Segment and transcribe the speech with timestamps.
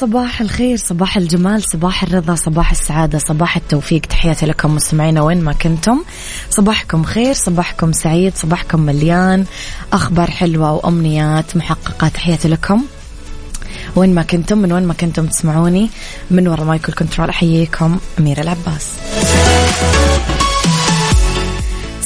[0.00, 4.00] صباح الخير صباح الجمال صباح الرضا صباح السعادة صباح التوفيق.
[4.00, 6.04] تحياتي لكم مستمعينا وين ما كنتم.
[6.50, 9.44] صباحكم خير صباحكم سعيد صباحكم مليان
[9.92, 12.08] أخبار حلوة وأمنيات محققة.
[12.08, 12.82] تحياتي لكم
[13.96, 15.90] وين ما كنتم من وين ما كنتم تسمعوني
[16.30, 18.92] من وراء mic ال control أحييكم أميرة العباس.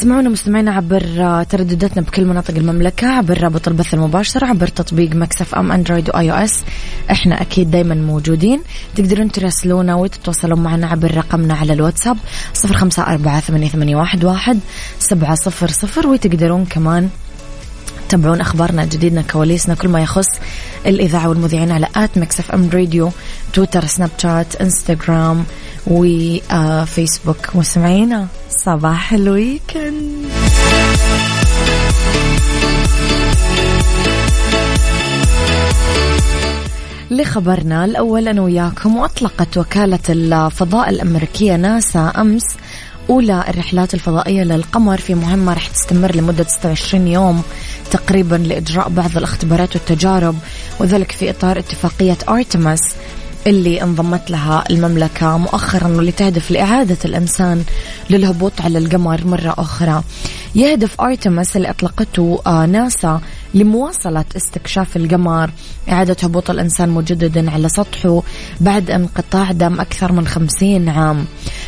[0.02, 1.02] تسمعونا مستمعينا عبر
[1.42, 6.62] تردداتنا بكل مناطق المملكة عبر رابط البث المباشر عبر تطبيق Mix FM Android و iOS
[7.10, 8.60] إحنا أكيد دايما موجودين.
[8.96, 12.16] تقدرون تراسلونا وتتواصلون معنا عبر رقمنا على الواتساب
[12.54, 14.58] صفر خمسة أربعة ثمانية واحد
[14.98, 17.08] سبعة صفر صفر وتقدرون كمان
[18.08, 20.28] تتابعون أخبارنا جديدنا كواليسنا كل ما يخص
[20.86, 23.10] الإذاعة والمذيعين على at Mix FM Radio
[23.52, 25.44] تويتر سناب شات إنستغرام
[25.86, 28.26] وفيسبوك مستمعينا.
[28.64, 30.12] صباح ال weekend.
[37.10, 42.42] لخبرنا الأول أنا وياكم وأطلقت وكالة الفضاء الأمريكية ناسا أمس
[43.10, 47.42] أولى الرحلات الفضائية للقمر في مهمة رح تستمر لمدة 26 يوم
[47.90, 50.34] تقريبا لإجراء بعض الأختبارات والتجارب
[50.80, 52.80] وذلك في إطار اتفاقية أرتمس
[53.46, 57.64] اللي انضمت لها المملكة مؤخرا واللي تهدف لإعادة الإنسان
[58.10, 60.02] للهبوط على القمر مرة أخرى.
[60.54, 63.20] يهدف أرتمس اللي أطلقته آه، ناسا
[63.54, 65.50] لمواصلة استكشاف القمر.
[65.88, 68.22] إعادة هبوط الإنسان مجددا على سطحه
[68.60, 71.24] بعد انقطاع دام أكثر من خمسين عام.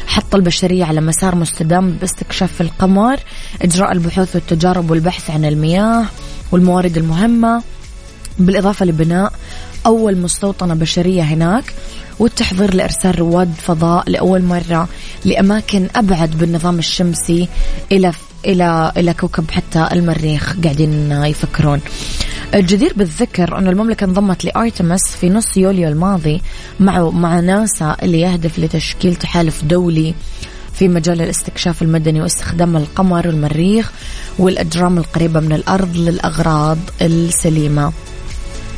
[0.07, 3.21] حط البشرية على مسار مستدام باستكشاف القمر
[3.63, 6.05] إجراء البحوث والتجارب والبحث عن المياه
[6.53, 7.74] والموارد المهمة.
[8.39, 9.33] بالإضافة لبناء
[9.87, 11.75] أول مستوطنة بشرية هناك
[12.19, 14.89] والتحضير لإرسال رواد فضاء لأول مرة
[15.25, 17.49] لأماكن أبعد بالنظام الشمسي
[17.93, 18.13] إلى
[18.47, 21.81] إلى إلى كوكب حتى المريخ قاعدين يفكرون.
[22.55, 26.43] الجدير بالذكر أن المملكة انضمت لأرتمس في نص يوليو الماضي
[26.81, 30.15] مع مع ناسا اللي يهدف لتشكيل تحالف دولي
[30.75, 33.93] في مجال الاستكشاف المدني واستخدام القمر والمريخ
[34.39, 37.93] والأجرام القريبة من الأرض للأغراض السليمة.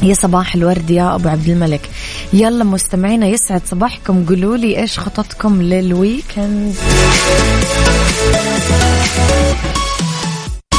[0.02, 1.90] يا صباح الورد يا أبو عبد الملك.
[2.32, 4.24] يلا مستمعينا يسعد صباحكم.
[4.24, 6.74] قولوا لي إيش خططكم للويكند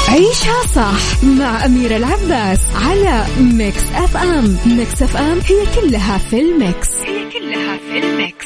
[0.08, 6.90] عيشها صح مع أميرة العباس على Mix FM Mix FM هي كلها في ال mix.
[7.06, 8.46] هي كلها في ال mix.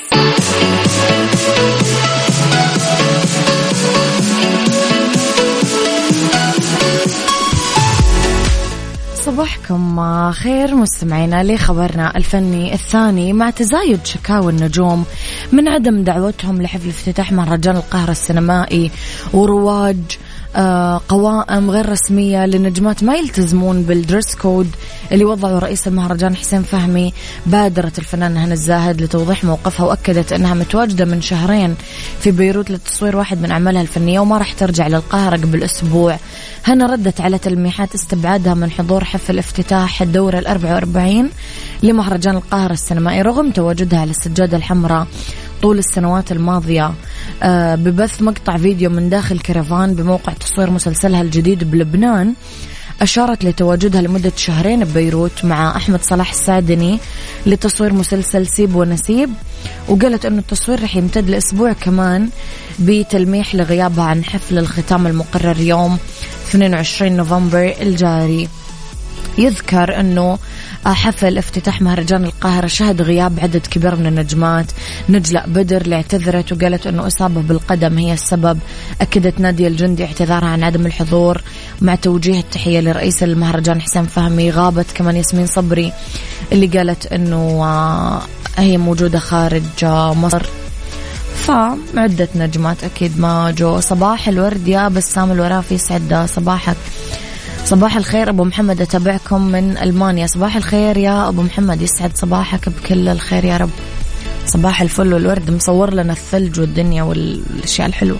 [9.26, 10.76] صباحكم خير.
[10.76, 15.06] مستمعينا لخبرنا الفني الثاني مع تزايد شكاوى النجوم
[15.52, 18.92] من عدم دعوتهم لحفل افتتاح مهرجان القاهرة السينمائي
[19.34, 20.31] ورواج آه،
[21.10, 24.68] قوائم غير رسمية لنجمات ما يلتزمون بالدريس كود
[25.12, 27.14] اللي وضعه رئيس المهرجان حسين فهمي.
[27.46, 31.76] بادرت الفنانة هنا الزاهد لتوضيح موقفها وأكدت أنها متواجدة من شهرين
[32.20, 36.18] في بيروت لتصوير واحد من أعمالها الفنية وما راح ترجع للقاهرة قبل أسبوع.
[36.66, 41.30] هنا ردت على تلميحات استبعادها من حضور حفل افتتاح الدورة الأربع وأربعين
[41.84, 45.08] لمهرجان القاهرة السينمائي رغم تواجدها على السجادة الحمراء.
[45.62, 46.94] طول السنوات الماضية
[47.44, 52.34] آه، ببث مقطع فيديو من داخل كرفان بموقع تصوير مسلسلها الجديد بلبنان
[53.02, 57.00] أشارت لتواجدها لمدة شهرين ببيروت مع أحمد صلاح السادني
[57.46, 59.30] لتصوير مسلسل سيب ونسيب
[59.88, 62.30] وقالت أنه التصوير رح يمتد لأسبوع كمان
[62.80, 65.98] بتلميح لغيابها عن حفل الختام المقرر يوم
[66.50, 68.50] 22 نوفمبر الجاري.
[69.38, 70.38] يذكر أنه
[70.86, 74.66] حفل افتتاح مهرجان القاهرة شهد غياب عدد كبير من النجمات.
[75.10, 78.60] نجلاء بدر اللي اعتذرت وقالت أنه إصابة بالقدم هي السبب.
[79.02, 81.42] أكدت نادية الجندي اعتذارها عن عدم الحضور.
[81.82, 85.94] مع توجيه التحية لرئيس المهرجان حسين فهمي غابت كمان ياسمين صبري
[86.52, 88.22] اللي قالت أنه آه،
[88.58, 90.46] هي موجودة خارج آه، مصر.
[91.36, 93.80] فعدة نجمات أكيد ما جو.
[93.80, 96.78] صباح الورد يا بسام الورافي يسعد صباحك.
[97.66, 100.28] صباح الخير أبو محمد أتابعكم من ألمانيا.
[100.28, 103.70] صباح الخير يا أبو محمد يسعد صباحك بكل الخير يا رب.
[104.46, 108.18] صباح الفل والورد مصور لنا الثلج والدنيا والأشياء الحلوة.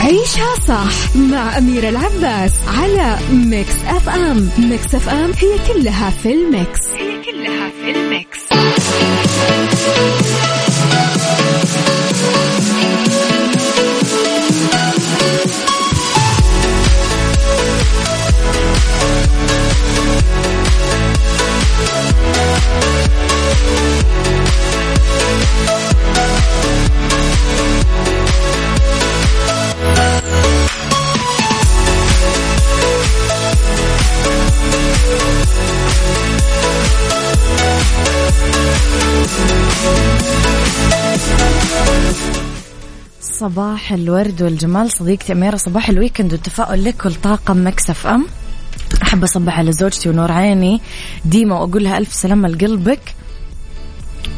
[0.00, 6.80] عيشها صح مع أميرة العباس على Mix FM Mix FM هي كلها في ال mix.
[6.98, 8.40] هي كلها في ال mix.
[43.20, 44.90] صباح الورد والجمال.
[44.90, 48.26] صديقتي أميرة صباح ال weekend والتفاؤل لك والطاقم Mix FM.
[49.02, 50.80] أحب أصبح على زوجتي ونور عيني.
[51.24, 53.00] ديما وأقول لها ألف سلامة لقلبك.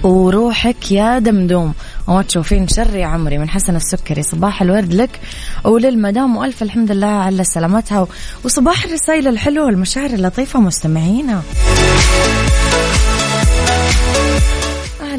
[0.04, 1.74] وروحك يا دمدوم.
[2.08, 4.22] وما تشوفين شر يا عمري من حسن السكري.
[4.22, 5.20] صباح الورد لك
[5.64, 8.06] وللمدام وألف الحمد لله على سلامتها.
[8.44, 11.42] وصباح الرسائل الحلوة والمشاعر اللطيفة مستمعينا.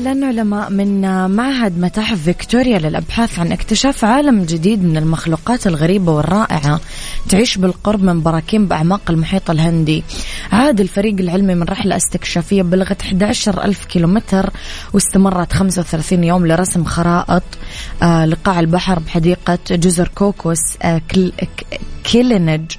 [0.07, 1.01] أعلن علماء من
[1.31, 6.79] معهد متاحف فيكتوريا للأبحاث عن اكتشاف عالم جديد من المخلوقات الغريبة والرائعة
[7.29, 10.03] تعيش بالقرب من براكين بأعماق المحيط الهندي.
[10.51, 14.49] عاد الفريق العلمي من رحلة استكشافية بلغت 11 ألف كيلومتر
[14.93, 17.43] واستمرت 35 يوم لرسم خرائط
[18.03, 21.01] آه، لقاع البحر بحديقة جزر كوكوس آه،
[22.03, 22.71] كيلينج.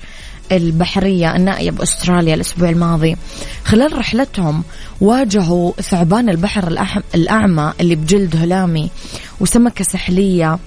[0.52, 3.17] البحرية النائية بأستراليا الأسبوع الماضي.
[3.64, 4.62] خلال رحلتهم
[5.00, 8.91] واجهوا ثعبان البحر الأعمى اللي بجلد هلامي
[9.41, 10.58] وسمكة سحلية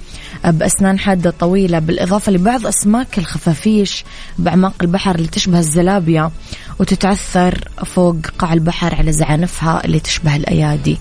[0.46, 4.06] بأسنان حادة طويلة بالإضافة لبعض أسماك الخفافيش
[4.40, 6.32] بأعماق البحر اللي تشبه الزلابية
[6.80, 10.98] وتتعثر فوق قاع البحر على زعانفها اللي تشبه الأيادي.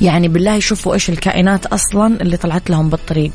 [0.00, 3.32] يعني بالله يشوفوا إيش الكائنات أصلا اللي طلعت لهم بالطريق.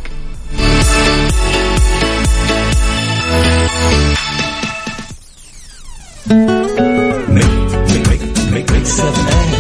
[8.51, 9.53] Mix FM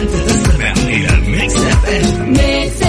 [0.00, 2.82] انت تستمع إلى Mix F M Mix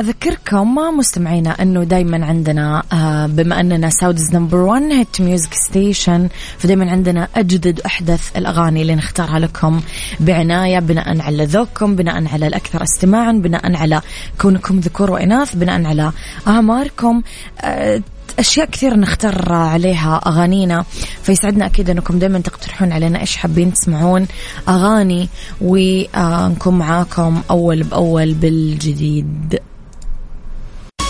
[0.00, 6.90] أذكركم مستمعينا أنه دايما عندنا آه، بما أننا Saudi's number 1 hit music station فدايما
[6.90, 9.80] عندنا أجدد وأحدث الأغاني اللي نختارها لكم
[10.20, 14.00] بعناية بناء على ذوقكم بناء على الأكثر استماعا بناء على
[14.40, 16.12] كونكم ذكور وإناث بناء على
[16.48, 17.22] أعماركم.
[17.60, 18.02] آه،
[18.38, 20.84] أشياء كثير نختار عليها أغانينا
[21.22, 24.26] فيسعدنا أكيد إنكم دائما تقترحون علينا إيش حابين تسمعون
[24.68, 25.28] أغاني
[25.60, 29.60] ونكون معاكم أول بأول بالجديد.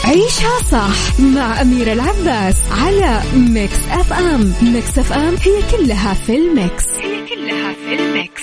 [0.04, 4.52] عيشها صح مع أميرة العباس على Mix FM.
[4.62, 6.84] Mix FM هي كلها في ال mix.
[6.88, 8.42] هي كلها في ال mix.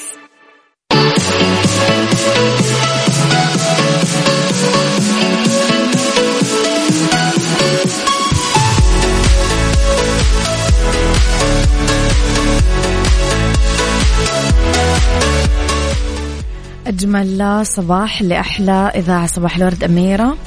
[16.87, 20.37] أجمل صباح لأحلى إذاعة صباح الورد أميرة.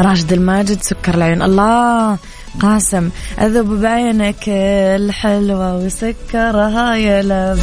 [0.00, 2.18] راشد الماجد سكر العيون الله
[2.60, 7.60] قاسم أذوب بعينك الحلوة وسكرها يا لب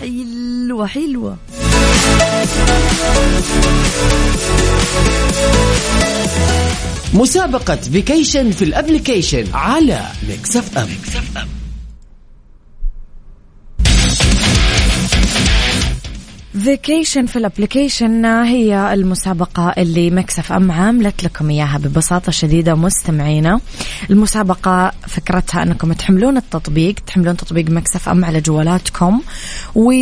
[0.00, 1.36] حلوة حلوة.
[7.14, 11.59] مسابقة vacation في ال application على Mix FM, Mix FM.
[16.60, 23.60] vacation في ال application هي المسابقة اللي Mix FM عاملت لكم إياها ببساطة شديدة مستمعينا
[24.10, 29.20] المسابقة فكرتها أنكم تحملون التطبيق تحملون تطبيق Mix FM على جوالاتكم
[29.74, 29.92] و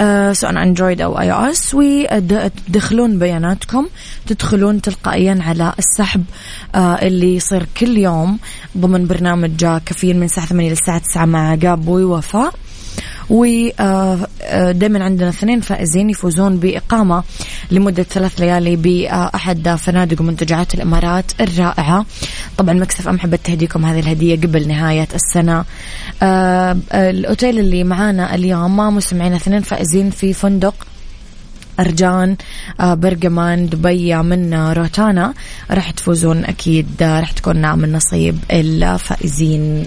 [0.00, 3.88] آه، سواء Android أو iOS وتدخلون بياناتكم.
[4.26, 6.24] تدخلون تلقائيا على السحب
[6.74, 8.38] آه، اللي يصير كل يوم
[8.78, 12.54] ضمن برنامج كافيين من الساعة 8 للساعة 9 مع قاب ووفاء.
[13.30, 13.44] و
[13.80, 17.24] آه، آه، عندنا اثنين فائزين يفوزون بإقامة
[17.70, 22.06] لمدة ثلاث ليالي بأحد فنادق ومنتجعات الإمارات الرائعة.
[22.58, 25.64] طبعا مكسف أم حبت تهديكم هذه الهدية قبل نهاية السنة.
[26.22, 30.74] آه، الأوتيل اللي معانا اليوم ما مستمعين اثنين فائزين في فندق
[31.80, 32.36] أرجان
[32.80, 35.34] برجمان دبي من روتانا.
[35.70, 39.86] راح تفوزون أكيد راح تكون من نصيب الفائزين.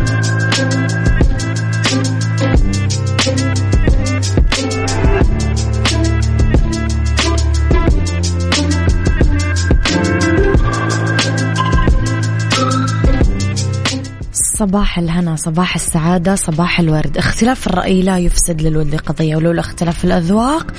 [14.61, 17.17] صباح الهنا صباح السعادة صباح الورد.
[17.17, 20.71] اختلاف الرأي لا يفسد للود قضية ولولا اختلاف الأذواق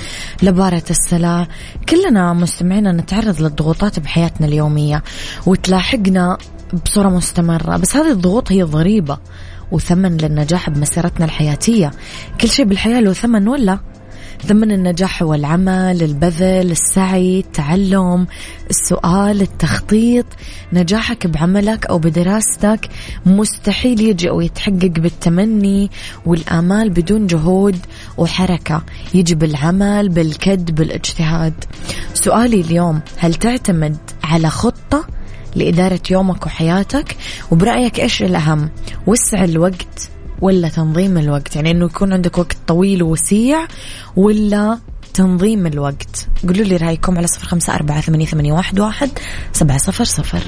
[0.42, 1.46] لبارة السلع
[1.88, 5.02] كلنا مستمعين نتعرض للضغوطات بحياتنا اليومية
[5.46, 6.38] وتلاحقنا
[6.84, 7.76] بصورة مستمرة.
[7.76, 9.18] بس هذه الضغوط هي ضريبة
[9.72, 11.90] وثمن للنجاح بمسيرتنا الحياتية.
[12.40, 13.78] كل شيء بالحياة له ثمن ولا؟
[14.46, 18.26] ثمن النجاح هو العمل البذل السعي التعلم
[18.70, 20.26] السؤال التخطيط.
[20.72, 22.88] نجاحك بعملك أو بدراستك
[23.26, 25.90] مستحيل يجي أو يتحقق بالتمني
[26.26, 27.78] والآمال بدون جهود
[28.18, 28.82] وحركة.
[29.14, 31.64] يجي بالعمل بالكد بالاجتهاد.
[32.14, 35.06] سؤالي اليوم هل تعتمد على خطة
[35.56, 37.16] لإدارة يومك وحياتك؟
[37.50, 38.70] وبرأيك إيش الأهم؟
[39.06, 40.10] وسع الوقت
[40.42, 43.66] ولا تنظيم الوقت؟ يعني إنه يكون عندك وقت طويل ووسيع
[44.16, 44.78] ولا
[45.14, 49.10] تنظيم الوقت؟ قولوا لي رأيكم على صفر خمسة أربعة ثمانية, ثمانية واحد, واحد
[49.52, 50.42] سبعة صفر صفر.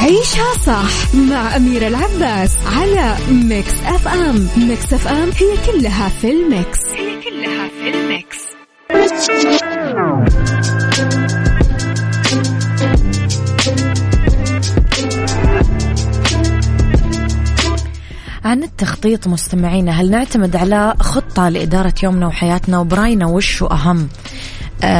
[0.00, 4.48] عيشها صح مع أميرة العباس على Mix FM.
[4.56, 6.78] Mix FM هي كلها في ال mix.
[6.92, 8.38] هي كلها في ال mix.
[18.44, 24.08] عن التخطيط مستمعينا هل نعتمد على خطة لإدارة يومنا وحياتنا؟ وبراينا وشو أهم؟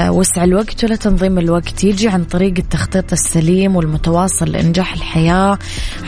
[0.08, 1.84] وسع الوقت ولا تنظيم الوقت.
[1.84, 5.58] يجي عن طريق التخطيط السليم والمتواصل لإنجاح الحياة.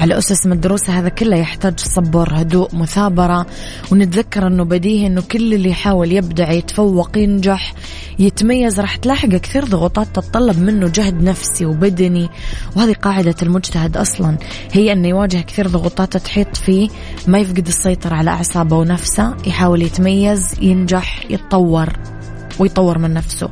[0.01, 3.47] على أسس مدروسة هذا كله يحتاج صبر هدوء مثابرة.
[3.93, 7.75] ونتذكر أنه بديهي أنه كل اللي يحاول يبدع يتفوق ينجح
[8.19, 12.29] يتميز راح تلاحق كثير ضغوطات تتطلب منه جهد نفسي وبدني.
[12.77, 14.39] وهذه قاعدة المجتهد أصلا
[14.73, 16.89] هي أنه يواجه كثير ضغوطات تحيط فيه.
[17.27, 22.16] ما يفقد السيطرة على أعصابه ونفسه يحاول يتميز ينجح يتطور.
[22.59, 23.51] ويطور من نفسه.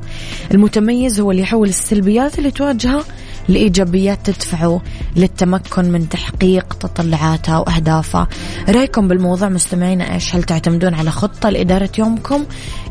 [0.54, 3.04] المتميز هو اللي يحول السلبيات اللي تواجهه
[3.48, 4.82] لإيجابيات تدفعه
[5.16, 8.26] للتمكن من تحقيق تطلعاته وأهدافه.
[8.68, 12.44] رأيكم بالموضوع مستمعينا إيش؟ هل تعتمدون على خطة لإدارة يومكم؟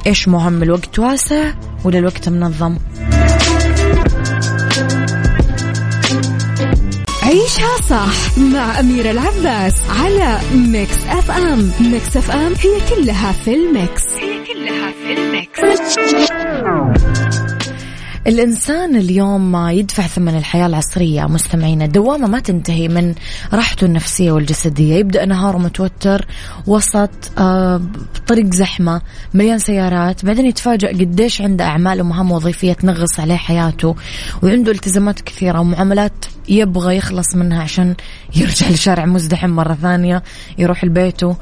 [0.07, 1.53] إيش مهم؟ الوقت واسع
[1.83, 2.77] ولا الوقت منظم؟
[7.23, 11.71] عيشها صح مع أميرة العباس على Mix FM.
[11.79, 14.03] Mix FM هي كلها في ال mix.
[14.53, 15.59] كلها في الميكس.
[18.27, 23.15] الإنسان اليوم ما يدفع ثمن الحياة العصرية مستمعينا دوامة ما تنتهي من
[23.53, 24.95] راحته النفسية والجسدية.
[24.95, 26.27] يبدأ نهاره متوتر
[26.67, 27.81] وسط آه
[28.27, 29.01] طريق زحمة
[29.33, 33.95] مليان سيارات بعدين يتفاجأ قديش عنده أعمال ومهام وظيفية تنغص عليه حياته
[34.43, 37.95] وعنده التزامات كثيرة ومعاملات يبغى يخلص منها عشان
[38.35, 40.23] يرجع لشارع مزدحم مرة ثانية
[40.57, 41.35] يروح لبيته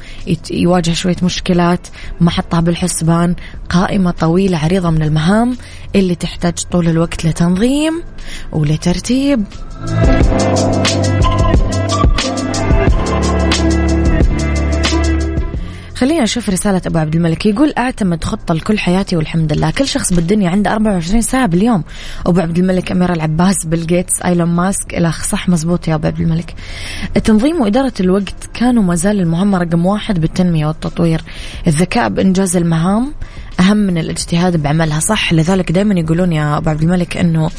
[0.52, 1.88] يواجه شوية مشكلات
[2.22, 3.36] ما حطها بالحسبان
[3.70, 5.58] قائمة طويلة عريضة من المهام.
[5.96, 8.04] اللي تحتاج طول الوقت لتنظيم
[8.52, 9.44] ولترتيب.
[15.96, 17.46] خلينا نشوف رسالة أبو عبد الملك.
[17.46, 19.72] يقول أعتمد خطة لكل حياتي والحمد لله.
[19.72, 21.84] كل شخص بالدنيا عنده 24 ساعة باليوم.
[22.26, 26.20] أبو عبد الملك أمير العباس بيل جيتس أيلون ماسك إلى صح مزبوط يا أبو عبد
[26.20, 26.56] الملك.
[27.18, 31.22] التنظيم وإدارة الوقت كانوا ما زال المهمة رقم واحد بالتنمية والتطوير.
[31.68, 33.14] الذكاء بإنجاز المهام
[33.62, 37.50] أهم من الاجتهاد بعملها صح؟ لذلك دائما يقولون يا أبو عبد الملك أنه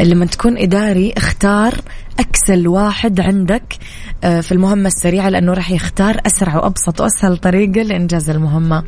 [0.00, 1.74] لما تكون إداري اختار
[2.18, 3.78] أكسل واحد عندك
[4.24, 8.82] آه، في المهمة السريعة لأنه راح يختار أسرع وأبسط وأسهل طريقة لإنجاز المهمة.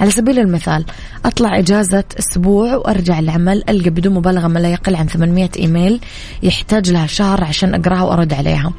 [0.00, 0.84] على سبيل المثال
[1.24, 6.00] أطلع إجازة أسبوع وأرجع العمل ألقى بدون مبالغة ما لا يقل عن 800 إيميل
[6.42, 8.72] يحتاج لها شهر عشان أقراها وأرد عليها.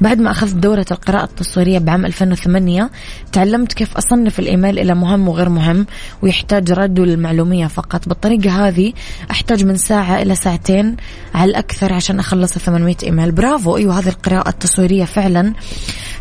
[0.00, 2.90] بعد ما أخذت دورة القراءة التصويرية بعام 2008
[3.32, 5.86] تعلمت كيف أصنف الإيميل إلى مهم وغير مهم
[6.22, 8.08] ويحتاج رد للمعلومية فقط.
[8.08, 8.92] بالطريقة هذه
[9.30, 10.96] أحتاج من ساعة إلى ساعتين
[11.34, 13.32] على الأكثر عشان أخلص 800 إيميل.
[13.32, 13.53] برافو!
[13.76, 15.52] أيوة هذه القراءة التصويرية فعلا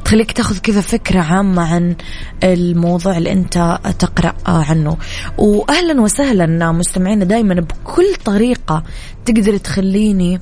[0.06, 1.96] تخليك تاخذ كذا فكرة عامة عن
[2.44, 4.98] الموضوع اللي أنت تقرأ عنه.
[5.38, 8.84] وأهلا وسهلا مستمعينا دايما بكل طريقة
[9.26, 10.40] تقدر تخليني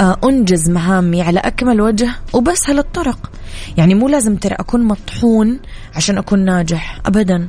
[0.00, 3.30] آه، أنجز مهامي على أكمل وجه وبسهل الطرق.
[3.76, 5.60] يعني مو لازم ترى أكون مطحون
[5.94, 7.48] عشان أكون ناجح أبدا.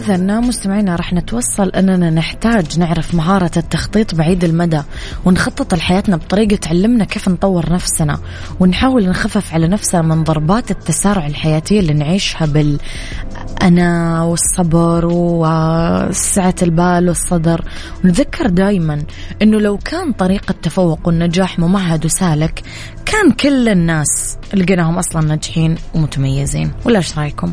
[0.00, 4.82] إذا مستمعينا راح نتوصل أننا نحتاج نعرف مهارة التخطيط بعيد المدى
[5.24, 8.18] ونخطط لحياتنا بطريقة تعلمنا كيف نطور نفسنا
[8.60, 17.64] ونحاول نخفف على نفسنا من ضربات التسارع الحياتية اللي نعيشها بالأنا والصبر وسعة البال والصدر
[18.04, 19.02] ونذكر دايما
[19.42, 22.62] أنه لو كان طريق التفوق والنجاح ممهد وسالك
[23.06, 27.52] كان كل الناس لقيناهم أصلا ناجحين ومتميزين ولا إيش رأيكم؟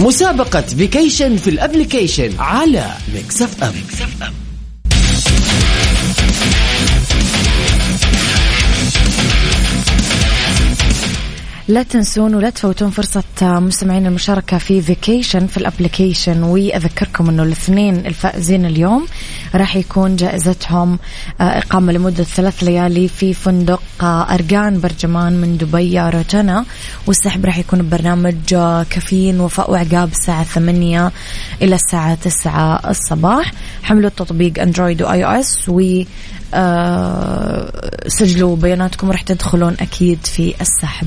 [0.00, 4.45] مسابقة vacation في ال application على Mix FM, Mix FM.
[11.68, 18.06] لا تنسون ولا تفوتون فرصة مستمعين المشاركة في vacation في ال application وأذكركم أنه الاثنين
[18.06, 19.06] الفائزين اليوم
[19.54, 20.98] راح يكون جائزتهم
[21.40, 26.64] آه، إقامة لمدة ثلاث ليالي في فندق آه، أرجان برجمان من دبي روتانا.
[27.06, 31.12] والسحب راح يكون ببرنامج آه، كافيين وفاء وعقاب الساعة ثمانية
[31.62, 33.52] إلى الساعة تسعة الصباح.
[33.82, 36.02] حملوا التطبيق أندرويد وآي أو إس و
[38.06, 41.06] سجلوا بياناتكم راح تدخلون أكيد في السحب.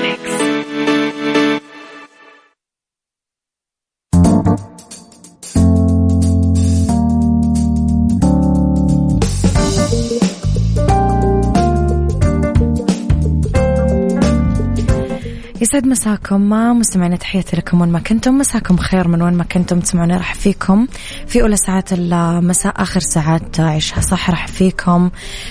[15.71, 18.37] يسعد مساكم ما مستمعين تحياتي لكم وين ما كنتم.
[18.37, 20.87] مساكم خير من وين ما كنتم تسمعوني راح فيكم
[21.27, 24.01] في أولى ساعات المساء آخر ساعات عيشها.
[24.01, 25.09] صح راح فيكم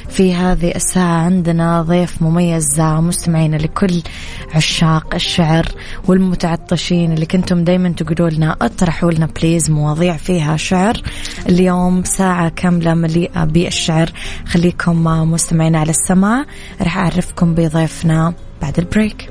[0.09, 4.03] في هذه الساعة عندنا ضيف مميز مستمعين لكل
[4.55, 5.67] عشاق الشعر
[6.09, 11.03] والمتعطشين اللي كنتم دايما تقولوا لنا اطرحوا لنا بليز مواضيع فيها شعر.
[11.49, 14.13] اليوم ساعة كاملة مليئة بالشعر.
[14.47, 16.45] خليكم مستمعين على السماع.
[16.83, 19.31] راح أعرفكم بضيفنا بعد ال break.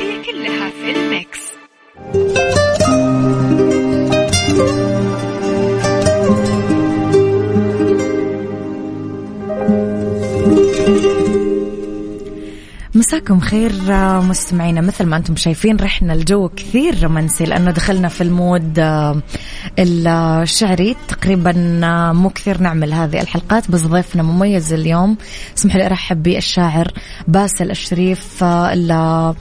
[13.11, 13.71] مساكم خير
[14.21, 14.81] مستمعينا.
[14.81, 19.21] مثل ما أنتم شايفين رحنا الجو كثير رومانسي لأنه دخلنا في ال mood آه،
[19.79, 25.17] الشعري تقريبا آه، مو كثير نعمل هذه الحلقات بس ضيفنا مميز اليوم.
[25.57, 26.91] اسمح لي أرحب بالشاعر
[27.27, 29.33] باسل الشريف آه، اللي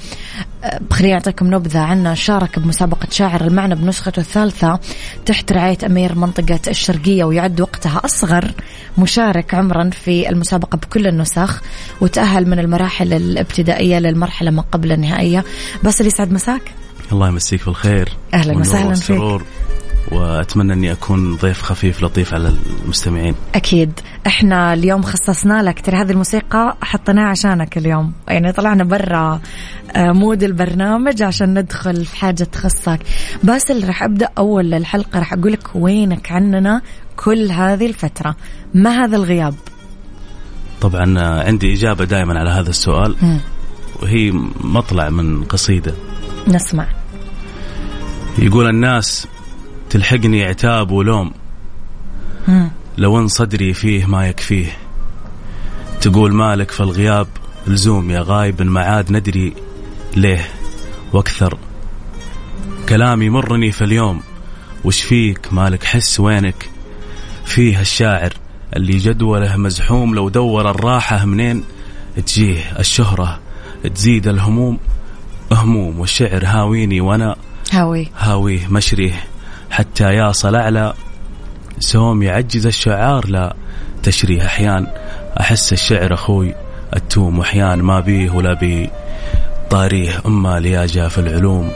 [0.90, 4.78] خليني أعطيكم نبذة عنه شارك بمسابقة شاعر المعنى بنسخته الثالثة
[5.26, 8.52] تحت رعاية أمير منطقة الشرقية ويعد وقتها أصغر
[8.98, 11.62] مشارك عمرا في المسابقة بكل النسخ
[12.00, 15.44] وتأهل من المراحل الابتدائية للمرحلة ما قبل النهائية.
[15.84, 16.62] بس اللي يسعد مساك؟
[17.12, 18.08] الله يمسيك بالخير.
[18.34, 19.42] أهلا وسهلا فيك.
[20.12, 23.34] وأتمنى أني أكون ضيف خفيف لطيف على المستمعين.
[23.54, 24.00] أكيد.
[24.26, 25.80] إحنا اليوم خصصنا لك.
[25.80, 28.12] ترى هذه الموسيقى حطيناها عشانك اليوم.
[28.28, 29.40] يعني طلعنا برا
[29.96, 33.00] آه، مود البرنامج عشان ندخل في حاجة تخصك.
[33.42, 35.18] باسل راح أبدأ أول الحلقة.
[35.18, 36.82] راح أقول لك وينك عننا
[37.16, 38.36] كل هذه الفترة.
[38.74, 39.54] ما هذا الغياب؟
[40.80, 43.16] طبعا آه، عندي إجابة دائما على هذا السؤال.
[43.22, 43.38] مم.
[44.02, 45.94] وهي مطلع من قصيدة.
[46.48, 46.86] نسمع.
[48.38, 49.26] يقول الناس
[49.90, 51.32] تلحقني عتاب ولوم.
[52.98, 54.76] لو ان صدري فيه ما يكفيه.
[56.00, 57.26] تقول مالك في الغياب
[57.66, 59.54] لزوم يا غايب ما عاد ندري
[60.16, 60.48] ليه
[61.12, 61.58] وأكثر.
[62.88, 64.20] كلامي مرني في اليوم.
[64.84, 66.68] وش فيك؟ مالك حس وينك؟
[67.44, 68.32] فيه الشاعر
[68.76, 71.64] اللي جدوله مزحوم لو دور الراحة منين؟
[72.26, 73.40] تجيه الشهرة
[73.94, 74.78] تزيد الهموم.
[75.52, 77.36] هموم والشعر هاويني وأنا
[77.72, 78.08] هاوي.
[78.18, 79.24] هاويه مشريه.
[79.70, 80.94] حتى يصل أعلى
[81.78, 83.28] سوم يعجز الشعار.
[83.28, 83.56] لا
[84.02, 84.86] تشريه أحيان
[85.40, 86.54] أحس الشعر أخوي
[86.96, 88.90] التوم وأحيان ما بيه ولا بيه
[89.70, 91.70] طاريه أما لياجا في العلوم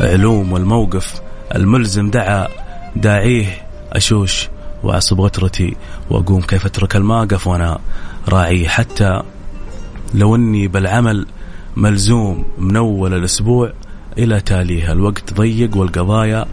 [0.00, 1.20] علوم والموقف
[1.54, 2.48] الملزم دعا
[2.96, 3.46] داعيه
[3.92, 4.48] أشوش
[4.82, 5.76] وأعصب غترتي
[6.10, 7.78] وأقوم كيف أترك الماقف وأنا
[8.28, 9.22] راعيه حتى
[10.14, 11.26] لو أني بالعمل
[11.76, 13.72] ملزوم من أول الأسبوع
[14.18, 16.46] إلى تاليها الوقت ضيق والقضايا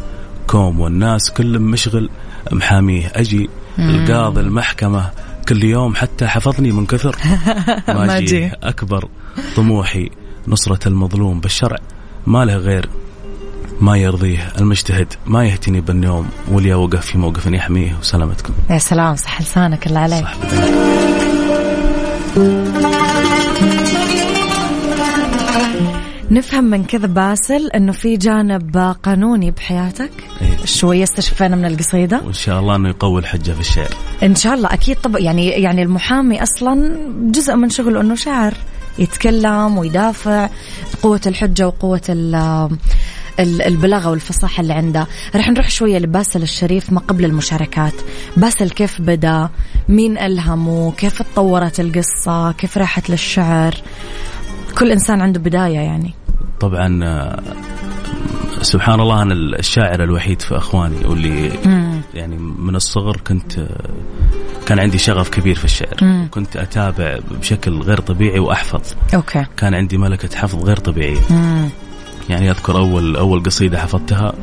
[0.47, 2.09] كوم والناس كل مشغل
[2.51, 3.49] محاميه أجي
[3.79, 5.09] القاضي المحكمة
[5.49, 7.15] كل يوم حتى حفظني من كثر
[7.87, 8.25] ما ما جي.
[8.25, 9.07] جي أكبر
[9.55, 10.09] طموحي
[10.47, 11.77] نصرة المظلوم بالشرع.
[12.27, 12.89] ما له غير
[13.81, 15.13] ما يرضيه المجتهد.
[15.27, 17.97] ما يهتني بالنوم واللي وقف في موقف يحميه.
[17.99, 18.53] وسلامتكم.
[18.69, 20.25] يا سلام صح لسانك الله عليك.
[20.25, 20.35] صح
[26.31, 30.11] نفهم من كذا باسل إنه في جانب قانوني بحياتك.
[30.41, 30.65] إيه.
[30.65, 32.21] شوية استشفينا من القصيدة.
[32.25, 33.89] وإن شاء الله أنه يقوي الحجة في الشعر.
[34.23, 34.73] إن شاء الله.
[34.73, 36.97] أكيد طبعا يعني يعني المحامي أصلا
[37.31, 38.53] جزء من شغله إنه شاعر
[38.99, 40.49] يتكلم ويدافع
[41.03, 42.69] قوة الحجة وقوة ال-
[43.39, 45.07] ال- البلاغة والفصاحة اللي عنده.
[45.35, 47.93] رح نروح شوية لباسل الشريف ما قبل المشاركات.
[48.37, 49.49] باسل كيف بدأ؟
[49.89, 53.75] مين ألهمه؟ كيف تطورت القصة؟ كيف راحت للشعر؟
[54.77, 56.13] كل إنسان عنده بداية يعني.
[56.61, 57.39] طبعا آه،
[58.61, 62.01] سبحان الله أنا الشاعر الوحيد في أخواني واللي مم.
[62.13, 63.89] يعني من الصغر كنت آه،
[64.65, 66.27] كان عندي شغف كبير في الشعر مم.
[66.31, 68.81] كنت أتابع بشكل غير طبيعي وأحفظ
[69.15, 71.69] okay كان عندي ملكة حفظ غير طبيعية مم.
[72.29, 74.33] يعني أذكر أول أول قصيدة حفظتها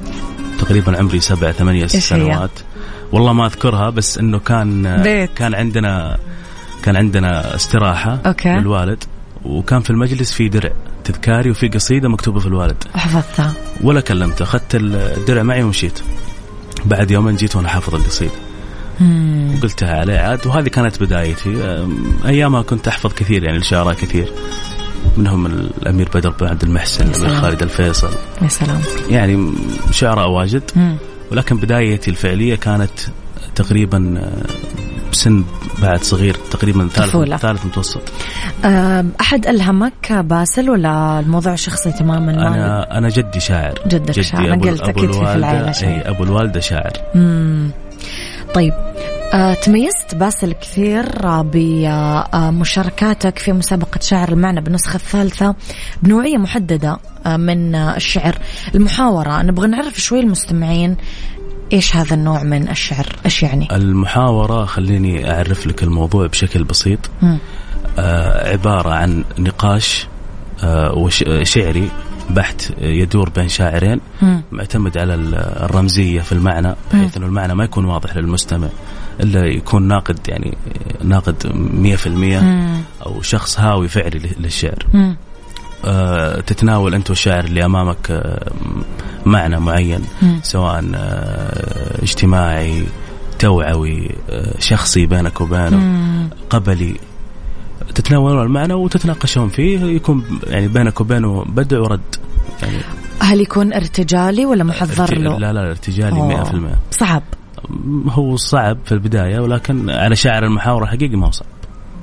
[0.59, 2.51] تقريبا عمري سبع ثمانية؟ سنوات
[3.13, 5.31] والله ما أذكرها بس إنه كان بيت.
[5.35, 6.19] كان عندنا
[6.83, 8.49] كان عندنا استراحة okay.
[8.49, 9.05] للوالد
[9.45, 10.71] وكان في المجلس في درع
[11.05, 12.85] تذكاري وفي قصيدة مكتوبة في الوالد.
[12.95, 16.01] حفظتها ولا كلمته أخذت الدرع معي ومشيت.
[16.85, 18.33] بعد يومين جيت وأنا حافظ القصيدة.
[19.01, 19.59] مم.
[19.63, 21.87] قلتها عليه عاد وهذه كانت بدايتي.
[22.27, 24.33] أيامها كنت أحفظ كثير يعني الشعراء كثير.
[25.17, 27.41] منهم الأمير بدر بن عبد المحسن الأمير سلام.
[27.41, 28.11] خالد الفيصل.
[28.43, 28.81] يا سلام.
[29.11, 29.53] يعني
[29.91, 30.63] شعراء واجد.
[30.77, 30.97] مم.
[31.33, 32.91] ولكن بدايتي الفعلية كانت
[33.55, 34.31] تقريبا
[35.13, 35.45] بسن
[35.83, 37.37] بعد صغير تقريبا ثالث طفولة.
[37.37, 38.03] ثالث متوسط
[38.65, 44.23] أم، أحد ألهمك باسل ولا الموضوع شخصي تماما ما أنا أنا جدي شاعر جدك جدي
[44.23, 44.53] شاعر.
[44.53, 45.89] أبو قلت أكيد في- شيء.
[45.89, 47.71] أي أبو الوالدة شاعر مم.
[48.55, 48.73] طيب
[49.35, 51.05] آه، تميزت باسل كثير
[52.33, 55.55] بمشاركاتك في مسابقة شعر المعنى بالنسخة الثالثة
[56.03, 58.39] بنوعية محددة من الشعر
[58.75, 60.97] المحاورة نبغى نعرف شوي المستمعين
[61.73, 67.39] إيش هذا النوع من الشعر إيش يعني المحاورة خليني أعرف لك الموضوع بشكل بسيط مم.
[67.99, 70.07] آه عبارة عن نقاش
[70.63, 71.91] آه وش- شعري
[72.31, 74.43] بحت يدور بين شاعرين مم.
[74.53, 78.69] معتمد على ال- الرمزية في المعنى بحيث أنه المعنى ما يكون واضح للمستمع
[79.21, 80.57] إلا يكون ناقد يعني
[81.05, 82.81] ناقد مية في المية مم.
[83.07, 85.17] أو شخص هاوي فعلي للشعر مم.
[85.85, 88.53] آه، تتناول أنت والشاعر اللي أمامك آه،
[89.27, 90.01] معنى معين.
[90.43, 92.85] سواء آه، اجتماعي
[93.39, 94.11] توعوي
[94.59, 96.29] شخصي بينك وبينه.
[96.51, 96.97] قبلي
[97.95, 102.01] تتناولون المعنى وتتناقشون فيه يكون يعني بينك وبينه بدء ورد
[102.63, 102.79] يعني
[103.21, 106.45] هل يكون ارتجالي ولا محضر له لا لا ارتجالي أوه.
[106.45, 107.23] 100% صعب
[108.09, 111.47] هو صعب في البداية ولكن على شاعر المحاورة حقيقي ما هو صعب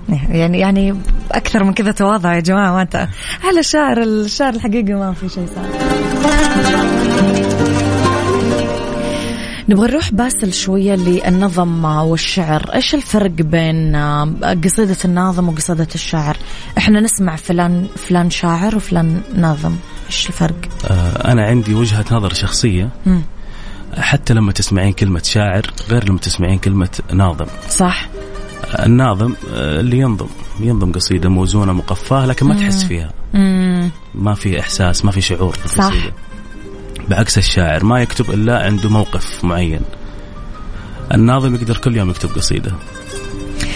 [0.09, 0.95] يعني يعني
[1.31, 3.07] أكثر من كذا تواضع يا جماعة ما انت
[3.43, 5.65] على الشعر الشعر الحقيقي ما في شيء صعب
[9.69, 12.71] نبغى نروح باسل شوية للنظم والشعر.
[12.73, 16.37] إيش الفرق بين آه، قصيدة الناظم وقصيدة الشاعر؟
[16.77, 19.75] إحنا نسمع فلان فلان شاعر وفلان ناظم.
[20.07, 20.55] إيش الفرق؟
[20.87, 22.89] آه، أنا عندي وجهة نظر شخصية.
[23.97, 27.45] حتى لما تسمعين كلمة شاعر غير لما تسمعين كلمة ناظم.
[27.69, 28.07] صح.
[28.85, 30.27] الناظم آه، اللي ينظم
[30.59, 33.11] ينظم قصيدة موزونة مقفاة لكن ما تحس فيها.
[33.33, 33.89] مم.
[34.15, 35.83] ما في إحساس ما في شعور في صح.
[35.83, 36.13] القصيدة.
[37.09, 39.81] بعكس الشاعر ما يكتب إلا عنده موقف معين.
[41.13, 42.71] الناظم يقدر كل يوم يكتب قصيدة.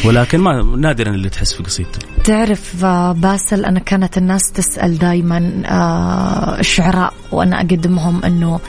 [0.06, 2.00] ولكن ما نادرا اللي تحس في قصيدته.
[2.24, 8.60] تعرف آه، باسل أنا كانت الناس تسأل دايما آه، الشعراء وأنا أقدمهم أنه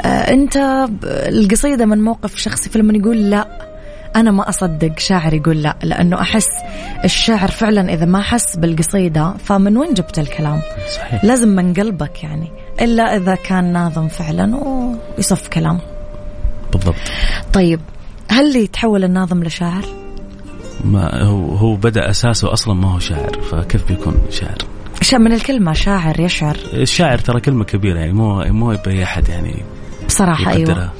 [0.00, 0.58] آه، أنت
[0.90, 3.69] ب- القصيدة من موقف شخصي فلما يقول لا
[4.16, 6.48] أنا ما أصدق شاعر يقول لا لأنه أحس
[7.04, 10.60] الشاعر فعلا إذا ما حس بالقصيدة فمن وين جبت الكلام؟
[10.96, 11.24] صحيح.
[11.24, 15.80] لازم من قلبك يعني إلا إذا كان ناظم فعلا ويصف كلام.
[16.72, 16.96] بالضبط.
[17.52, 17.80] طيب
[18.30, 19.84] هل يتحول الناظم لشاعر؟
[20.84, 24.58] ما هو هو بدأ أساسه أصلا ما هو شاعر فكيف بيكون شاعر؟
[25.02, 26.56] شا من الكلمة شاعر يشعر.
[26.72, 29.62] الشاعر ترى كلمة كبيرة يعني مو مو بأي أحد يعني
[30.06, 30.60] بصراحة أيوة.
[30.60, 30.92] يقدرها.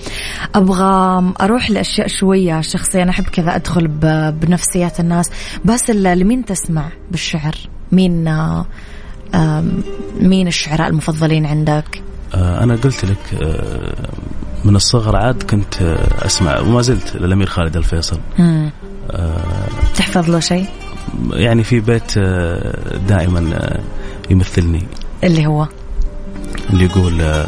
[0.55, 3.89] أبغى أروح لأشياء شوية شخصية أنا أحب كذا أدخل
[4.33, 5.31] بنفسيات الناس.
[5.65, 7.55] بس لمين تسمع بالشعر؟
[7.93, 8.29] مين
[10.21, 12.03] مين الشعراء المفضلين عندك؟
[12.35, 14.09] آه، أنا قلت لك آه،
[14.65, 18.21] من الصغر عاد كنت آه، أسمع وما زلت للأمير خالد الفيصل.
[18.39, 18.71] مم.
[19.11, 20.67] آه، تحفظ له شيء؟
[21.33, 22.19] يعني في بيت
[23.09, 23.79] دائما
[24.31, 24.87] يمثلني.
[25.25, 25.67] اللي هو؟
[26.71, 27.45] اللي يقول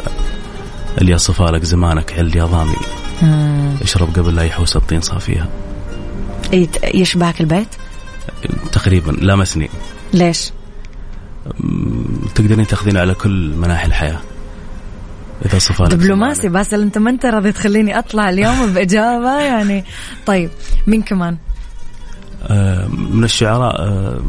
[1.00, 2.76] اللي صفالك زمانك عل يا ضامي.
[3.82, 5.48] اشرب قبل لا يحوس الطين صافيها
[6.94, 7.68] يشبهك البيت؟
[8.72, 9.70] تقريبا لامسني.
[10.14, 10.50] ليش؟
[12.34, 14.20] تقدرين تاخذين على كل مناحي الحياة.
[15.46, 16.48] إذا صفالك دبلوماسي.
[16.48, 19.84] باسل أنت ما أنت راضي تخليني أطلع اليوم بإجابة؟ يعني
[20.26, 20.50] طيب
[20.86, 21.36] مين كمان؟
[22.42, 24.22] آه، من الشعراء آه،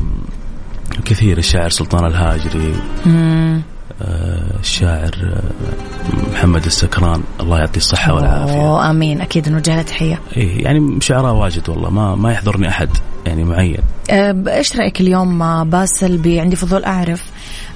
[1.05, 2.73] كثير الشاعر سلطان الهاجري.
[3.05, 3.61] مم.
[4.01, 8.53] آه، الشاعر آه، محمد السكران الله يعطيه الصحة والعافية.
[8.53, 9.21] أوه، آمين.
[9.21, 10.19] أكيد نوجه له تحية.
[10.37, 12.89] إيه يعني شعراء واجد والله ما ما يحضرني أحد
[13.25, 13.81] يعني معين.
[14.09, 17.23] أه، إيش رأيك اليوم آه، باسل بي؟ عندي فضول أعرف.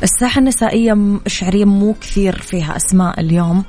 [0.04, 3.64] الساحة النسائية الشعرية مو كثير فيها أسماء اليوم.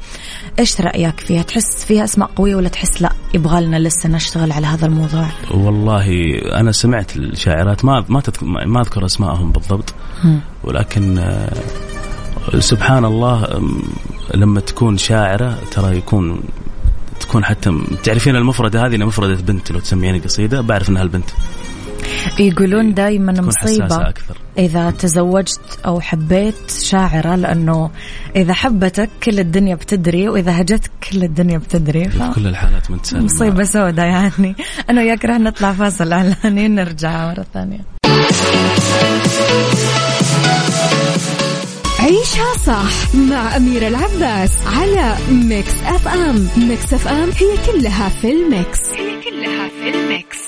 [0.59, 4.67] إيش رأيك فيها؟ تحس فيها أسماء قوية ولا تحس لا يبغى لنا لسه نشتغل على
[4.67, 6.07] هذا الموضوع؟ والله
[6.55, 8.23] أنا سمعت الشاعرات ما ما
[8.67, 9.95] ما أذكر أسمائهم بالضبط.
[10.65, 11.53] ولكن آه،
[12.59, 13.63] سبحان الله
[14.35, 16.41] لما تكون شاعرة ترى يكون
[17.21, 21.31] تكون حتى تعرفين المفردة هذه؟ مفردة بنت لو تسمعيني قصيدة بعرف أنها البنت.
[22.39, 24.37] يقولون دائما حساسة أكثر.
[24.59, 27.91] إذا تزوجت أو حبيت شاعرة لأنه
[28.37, 32.23] إذا حبتك كل الدنيا بتدري وإذا هجتك كل الدنيا بتدري ف...
[32.23, 34.57] في كل الحالات من تسلم مصيبة سوداء يعني.
[34.91, 37.81] أنا وياك راح نطلع فاصل إعلاني نرجع مرة ثانية.
[42.09, 46.49] عيشها صح مع أميرة العباس على Mix FM.
[46.57, 48.79] Mix FM هي كلها في ال mix.
[48.93, 50.39] هي كلها في ال mix.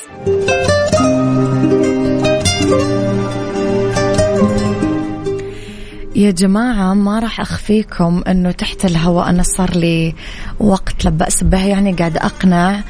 [6.17, 10.15] يا جماعة ما راح أخفيكم أنه تحت الهواء أنا صار لي
[10.61, 11.65] وقت لا بأس به.
[11.67, 12.81] يعني قاعد أقنع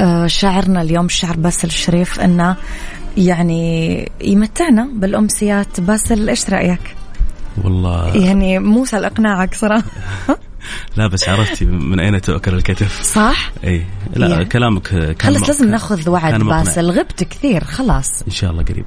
[0.00, 2.56] آه، شاعرنا اليوم الشاعر باسل الشريف أنه
[3.16, 5.80] يعني يمتعنا بالأمسيات.
[5.80, 6.99] باسل إيش رأيك؟
[7.64, 8.16] والله.
[8.16, 9.84] يعني مو سهل إقناعك صراحة.
[10.96, 13.86] لا بس عرفتي من أين تؤكل الكتف؟ صح؟ أي.
[14.16, 14.44] لا يعني.
[14.44, 16.42] كلامك كان خلص لازم ناخذ وعد.
[16.42, 16.90] باسل.
[16.90, 18.22] غبت كثير خلاص.
[18.22, 18.84] إن شاء الله قريب.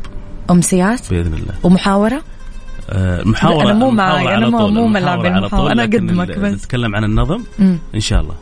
[0.52, 1.54] أمسيات بإذن الله.
[1.64, 2.22] ومحاورة؟
[2.90, 6.54] آه، المحاورة أنا مو معي، أنا مو- مو على المحاورة، لكن قدمك بس.
[6.54, 7.44] نتكلم عن النظم.
[7.60, 7.80] مم.
[7.96, 8.36] إن شاء الله.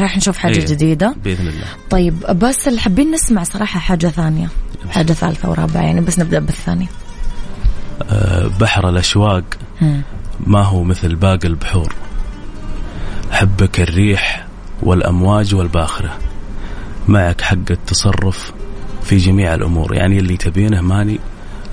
[0.00, 1.14] راح نشوف حاجة إيه، جديدة.
[1.24, 1.66] بإذن الله.
[1.90, 4.48] طيب بس اللي حابين نسمع صراحة حاجة ثانية.
[4.90, 6.86] حاجة ثالثة ورابعة يعني بس نبدأ بالثانية.
[8.60, 9.44] بحر الأشواق.
[10.46, 11.94] ما هو مثل باقي البحور.
[13.30, 14.46] حبك الريح
[14.82, 16.18] والأمواج والباخرة.
[17.08, 18.52] معك حق التصرف
[19.02, 19.94] في جميع الأمور.
[19.94, 21.18] يعني اللي تبينه ماني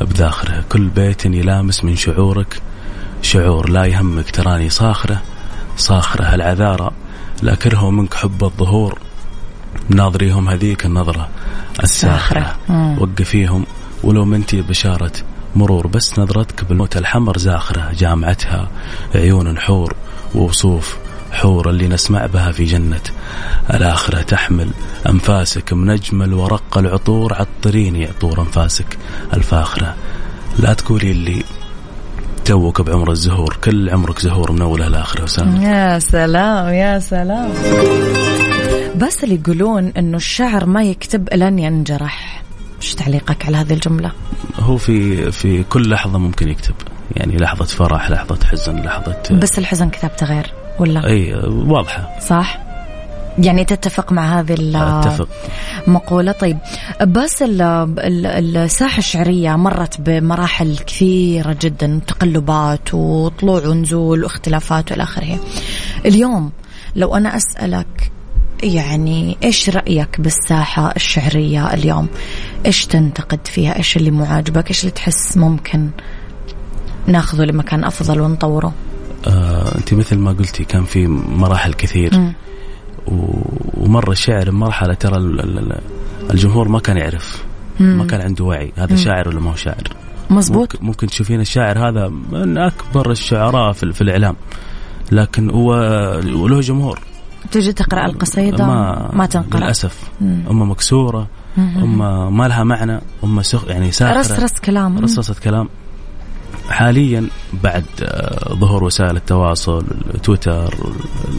[0.01, 0.63] بداخره.
[0.71, 2.61] كل بيت يلامس من شعورك.
[3.21, 5.21] شعور لا يهمك تراني صاخرة.
[5.77, 6.91] صاخرة العذارى
[7.41, 8.99] لا كرهوا منك حب الظهور.
[9.89, 11.29] ناظريهم هذيك النظرة
[11.83, 12.57] الساخرة.
[12.99, 13.65] وقفيهم.
[14.03, 15.11] ولو منتي بشارة
[15.55, 18.69] مرور بس نظرتك بالموت الحمر زاخرة جامعتها
[19.15, 19.95] عيون حور
[20.35, 20.97] ووصوف
[21.31, 23.01] حور اللي نسمع بها في جنة.
[23.73, 24.69] الآخرة تحمل
[25.09, 28.97] أنفاسك من أجمل ورق العطور عطريني عطور أنفاسك.
[29.33, 29.95] الفاخرة
[30.59, 31.43] لا تقولي اللي
[32.45, 37.51] توك بعمر الزهور كل عمرك زهور من أولها لآخرة وسام يا سلام يا سلام.
[38.97, 42.43] بس اللي يقولون إنه الشعر ما يكتب لن ينجرح.
[42.81, 44.11] إيش تعليقك على هذه الجملة؟
[44.59, 46.75] هو في في كل لحظة ممكن يكتب
[47.15, 52.59] يعني لحظة فرح لحظة حزن لحظة بس الحزن كتابته غير ولا؟ أي واضحة صح؟
[53.39, 55.27] يعني تتفق مع هذه ال- أتفق
[55.87, 56.57] مقولة طيب
[57.01, 65.39] بس ال- ال- الساحة الشعرية مرت بمراحل كثيرة جدا تقلبات وطلوع ونزول واختلافات والى آخره
[66.05, 66.51] اليوم
[66.95, 67.98] لو أنا أسألك
[68.63, 72.07] يعني إيش رأيك بالساحة الشعرية اليوم؟
[72.65, 75.89] إيش تنتقد فيها؟ إيش اللي مو عاجبك إيش اللي تحس ممكن
[77.07, 78.73] ناخذه لمكان أفضل ونطوره؟
[79.27, 82.17] آه أنت مثل ما قلتي كان في مراحل كثير.
[82.17, 82.33] مم.
[83.07, 83.43] و-
[83.77, 85.81] ومر الشعر بمرحلة ترى ال- ال- ال-
[86.31, 87.43] الجمهور ما كان يعرف.
[87.79, 88.71] ما كان عنده وعي.
[88.77, 89.83] هذا شاعر ولا ما هو شاعر؟
[90.29, 90.59] مزبوط.
[90.75, 94.35] ممكن, ممكن تشوفين الشاعر هذا من أكبر الشعراء في, في الإعلام.
[95.11, 95.75] لكن هو
[96.23, 96.99] له جمهور.
[97.51, 99.59] تجي تقرأ القصيدة؟ ما, ما تنقرأ.
[99.59, 100.09] للأسف.
[100.21, 104.43] اما مكسورة اما ما لها معنى اما سخ يعني ساخرة.
[104.43, 104.99] رس كلام.
[104.99, 105.69] رصصة كلام.
[106.69, 107.27] حاليا
[107.63, 109.85] بعد آه، ظهور وسائل التواصل
[110.23, 110.73] تويتر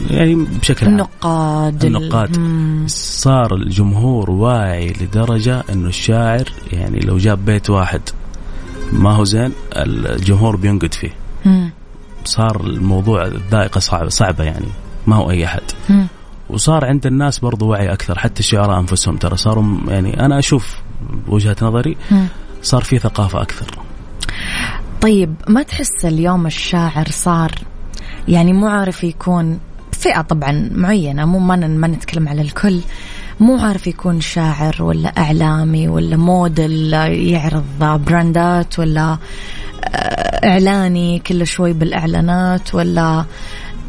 [0.09, 0.93] يعني بشكل عام.
[0.95, 2.37] النقاد ال- النقاد.
[2.87, 8.01] صار الجمهور واعي لدرجة إنه الشاعر يعني لو جاب بيت واحد
[8.91, 11.11] ما هو زين الجمهور بينقد فيه.
[12.25, 14.65] صار الموضوع الذائقة صعبة صعبة يعني.
[15.07, 16.07] ما هو أحد مم.
[16.49, 20.77] وصار عند الناس برضو وعي أكثر حتى الشعراء أنفسهم ترى صاروا يعني أنا أشوف
[21.27, 21.97] بوجهة نظري.
[22.63, 23.65] صار في ثقافة أكثر
[25.01, 27.51] طيب ما تحس اليوم الشاعر صار
[28.27, 29.59] يعني مو عارف يكون
[29.91, 32.81] فئة طبعا معينة مو ما ما نتكلم على الكل
[33.39, 39.17] مو عارف يكون شاعر ولا إعلامي ولا موديل يعرض براندات ولا
[39.83, 43.25] آه، إعلاني كل شوي بالإعلانات ولا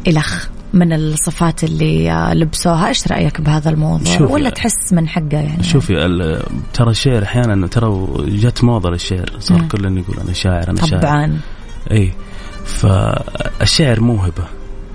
[0.07, 2.87] إلخ من الصفات اللي آه، لبسوها.
[2.87, 5.93] إيش رأيك بهذا الموضوع؟ شوفي، ولا تحس من حقه يعني؟ شوفي
[6.73, 11.01] ترى الشعر أحيانا ترى جت موضة للشعر صار كل يقول أنا شاعر أنا شاعر.
[11.01, 11.39] طبعا.
[11.91, 12.13] إي
[12.65, 14.43] فالشعر موهبة.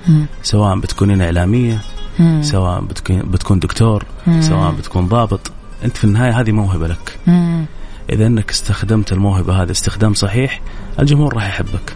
[0.09, 0.27] مم.
[0.43, 1.79] سواء بتكونين إعلامية
[2.19, 2.43] مم.
[2.43, 4.05] سواء بتكون بتكون دكتور
[4.41, 5.53] سواء بتكون ضابط
[5.85, 7.19] أنت في النهاية هذه موهبة لك.
[7.27, 7.65] مم.
[8.13, 10.61] إذا إنك استخدمت الموهبة هذه استخدام صحيح
[11.01, 11.93] الجمهور راح يحبك.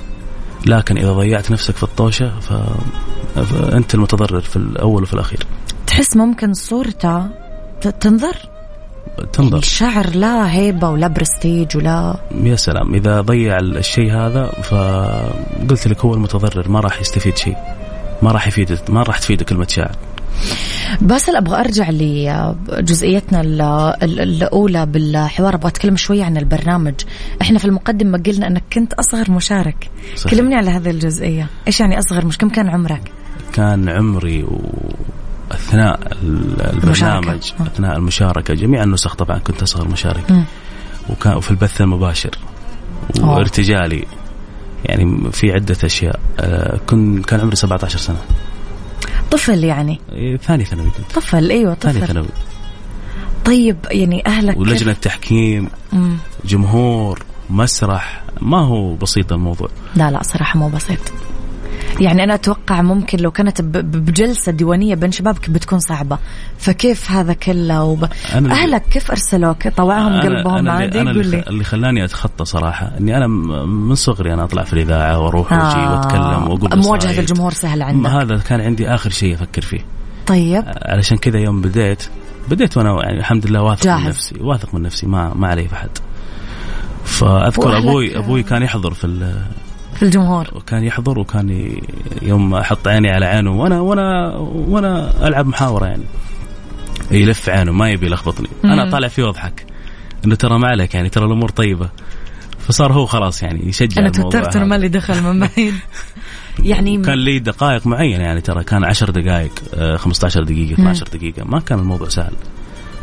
[0.66, 2.52] لكن إذا ضيعت نفسك في الطوشة ف...
[3.40, 5.46] فانت المتضرر في الأول وفي الأخير.
[5.86, 7.26] تحس ممكن صورته
[8.00, 8.36] تنظر؟
[9.32, 9.58] تنظر.
[9.58, 16.14] الشعر لا هيبة ولا برستيج ولا يا سلام إذا ضيع الشيء هذا فقلت لك هو
[16.14, 17.56] المتضرر ما راح يستفيد شيء.
[18.22, 19.96] ما راح يفيدك ما راح تفيده كلمة شاعر.
[21.00, 23.60] باسل أبغى أرجع لجزئيتنا ال-
[24.02, 25.54] ال- الأولى بالحوار.
[25.54, 26.94] أبغى أتكلم شوية عن البرنامج.
[27.42, 29.90] إحنا في المقدمة قلنا أنك كنت أصغر مشارك.
[30.16, 30.32] صحيح.
[30.34, 31.46] كلمني على هذه الجزئية.
[31.66, 33.12] إيش يعني أصغر؟ مش كم كان عمرك؟
[33.52, 34.60] كان عمري و...
[35.52, 37.18] أثناء ال- المشاركة.
[37.18, 37.62] البرنامج م.
[37.62, 38.54] أثناء المشاركة.
[38.54, 40.30] جميع النسخ طبعا كنت أصغر مشارك.
[40.30, 40.44] مم.
[41.10, 42.30] وكان وفي البث المباشر.
[43.20, 44.04] وارتجالي.
[44.84, 46.20] يعني في عدة أشياء.
[46.40, 48.16] آه، كن كان عمري 17 سنة.
[49.32, 50.00] طفل يعني.
[50.12, 52.06] إيه، ثاني ثانوي طفل أيوه ثاني طفل.
[52.06, 52.28] ثانوي.
[53.44, 55.68] طيب يعني أهلك ولجنة تحكيم.
[56.44, 59.68] جمهور مسرح ما هو بسيط الموضوع.
[59.96, 60.98] لا لا صراحة مو بسيط.
[62.00, 66.18] يعني أنا أتوقع ممكن لو كانت بجلسة ديوانية بين شبابك بتكون صعبة.
[66.58, 68.08] فكيف هذا كله؟ وب...
[68.34, 71.44] أنا أهلك كيف أرسلوك؟ طوعهم قلبهم أنا عادي أنا اللي, لي.
[71.46, 75.80] اللي خلاني أتخطى صراحة إني أنا م- من صغري أنا أطلع في الإذاعة وأروح وأجي
[75.88, 77.18] وأتكلم وأقول مواجهة قصايد.
[77.18, 78.10] الجمهور سهل عندك.
[78.10, 79.80] هذا كان عندي آخر شيء أفكر فيه.
[80.26, 80.64] طيب.
[80.82, 82.02] علشان كذا يوم بديت
[82.50, 84.00] بديت وأنا يعني الحمد لله واثق جاهز.
[84.02, 85.98] من نفسي واثق من نفسي ما ما علي في حد
[87.04, 89.42] فأذكر أبوي أبوي كان يحضر في ال-
[90.02, 90.62] في الجمهور.
[90.66, 91.76] كان يحضر وكان
[92.22, 96.02] يوم أحط عيني على عينه وأنا وأنا وأنا ألعب محاورة يعني.
[97.10, 98.48] يلف عينه ما يبي يلخبطني.
[98.64, 99.66] أنا طالع فيه وأضحك.
[100.24, 101.88] إنه ترى ما عليك يعني ترى الأمور طيبة.
[102.58, 104.64] فصار هو خلاص يعني يشجع الموضوع توترت هذا.
[104.64, 105.74] مالي دخل من بعيد.
[106.58, 111.44] يعني كان لي دقائق معينة يعني ترى كان 10 دقائق آه، 15 دقيقة 12 دقيقة.
[111.44, 112.32] ما كان الموضوع سهل.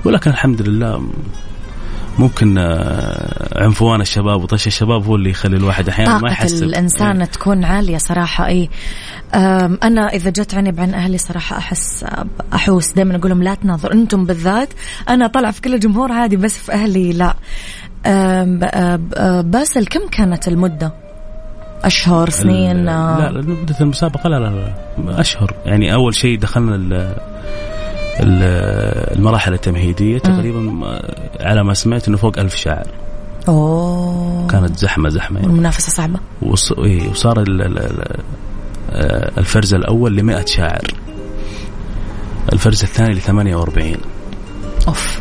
[0.05, 1.09] ولكن الحمد لله
[2.19, 7.63] ممكن آه، عنفوان الشباب وطش الشباب هو اللي يخلي الواحد أحيانا ما يحس الإنسان تكون
[7.63, 8.69] عالية صراحة أي
[9.35, 12.05] أم، أنا إذا جت عني بعين أهلي صراحة أحس
[12.53, 14.69] أحوس دائما أقول لهم لا تناظر أنتم بالذات.
[15.09, 17.35] أنا طالع في كل الجمهور عادي بس في أهلي لا.
[18.43, 20.93] ب- ب- باسل كم كانت المدة؟
[21.83, 22.91] أشهر سنين؟ لا
[23.27, 24.73] آه، لا مدة المسابقة لا لا
[25.05, 25.53] لا أشهر.
[25.65, 27.15] يعني أول شيء دخلنا
[28.19, 30.61] المراحل التمهيدية تقريبا
[31.39, 32.87] على ما سمعت إنه فوق ألف شاعر.
[33.47, 34.47] أوه.
[34.47, 35.39] كانت زحمة زحمة.
[35.39, 36.19] يعني المنافسة صعبة.
[36.41, 36.71] وص...
[36.71, 37.61] إيه، وصار ال...
[37.61, 37.77] ال...
[37.77, 38.19] ال...
[38.91, 40.93] آه، الفرز الأول ل 100 شاعر.
[42.53, 43.97] الفرز الثاني ل 48
[44.87, 45.19] أوف.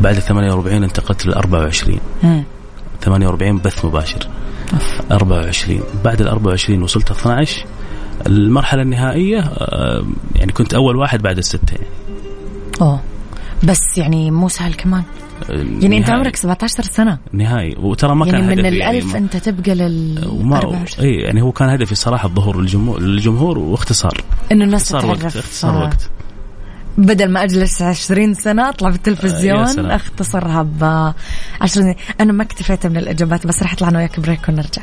[0.00, 2.44] بعد ال 48 انتقلت لل 24 مم.
[3.00, 4.28] 48 بث مباشر.
[5.10, 7.66] 24 بعد ال 24 وصلت 12
[8.26, 10.04] المرحلة النهائية آه،
[10.34, 11.86] يعني كنت أول واحد بعد الستة يعني
[12.80, 13.00] أوه.
[13.64, 15.02] بس يعني مو سهل كمان.
[15.80, 17.18] يعني أنت عمرك 17 سنة.
[17.32, 17.76] نهائي.
[17.78, 21.42] وترى ما يعني كان من هدفي الألف يعني أنت تبقى لل وما 24 اي يعني
[21.42, 24.24] هو كان هدفي الصراحه الظهور للجمهور للجمهور واختصار.
[24.52, 26.10] إنه الناس اختصار وقت اختصار آه، وقت.
[26.98, 29.90] بدل ما أجلس 20 سنة أطلع آه، بالتلفزيون سلام.
[29.90, 30.84] اختصرها ب
[31.60, 34.82] 10 سنين أنا ما اكتفيت من الإجابات بس راح أطلع أنا وياك break ونرجع.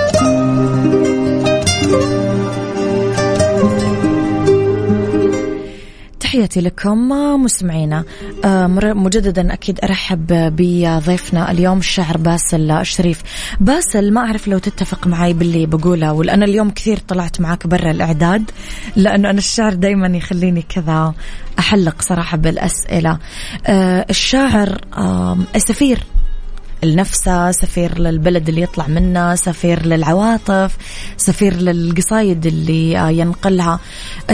[6.51, 7.09] تحياتي لكم
[7.43, 8.03] مستمعينا
[8.45, 13.21] آه، مجددا أكيد أرحب بضيفنا اليوم الشاعر باسل الشريف.
[13.59, 18.51] باسل ما أعرف لو تتفق معي باللي بقوله وأنا اليوم كثير طلعت معك برا الإعداد
[18.95, 21.13] لأنه أنا الشعر دائما يخليني كذا
[21.59, 23.19] أحلق صراحة بالأسئلة.
[23.67, 24.77] آه، الشاعر
[25.57, 25.99] سفير
[26.83, 30.77] لنفسه سفير للبلد اللي يطلع منه سفير للعواطف
[31.17, 33.79] سفير للقصايد اللي آه، ينقلها.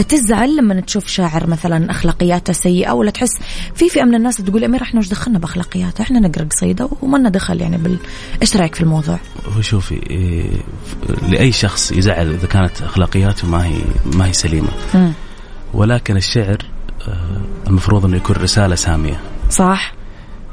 [0.08, 3.30] تزعل لما تشوف شاعر مثلا أخلاقياته سيئة ولا تحس
[3.74, 7.28] في فئة من الناس تقول أمير إحنا وش دخلنا بأخلاقياته؟ إحنا نقرأ قصيدة وما لنا
[7.28, 7.98] دخل يعني بال
[8.42, 9.18] إيش رأيك في الموضوع؟
[9.56, 10.50] هو شوفي إيه،
[11.28, 14.70] لأي شخص يزعل إذا كانت أخلاقياته ما هي ما هي سليمة.
[14.94, 15.12] مم.
[15.74, 16.58] ولكن الشعر
[17.08, 19.20] آه، المفروض إنه يكون رسالة سامية.
[19.50, 19.97] صح.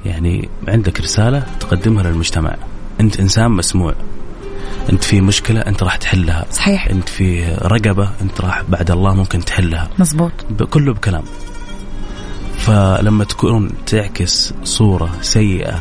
[0.05, 2.55] يعني عندك رسالة تقدمها للمجتمع.
[2.99, 3.95] أنت إنسان مسموع.
[4.89, 6.45] أنت في مشكلة أنت راح تحلها.
[6.51, 6.87] صحيح.
[6.87, 9.89] أنت في رقبة أنت راح بعد الله ممكن تحلها.
[9.99, 10.31] مزبوط
[10.69, 11.23] كله بكلام.
[12.57, 15.79] فلما تكون تعكس صورة سيئة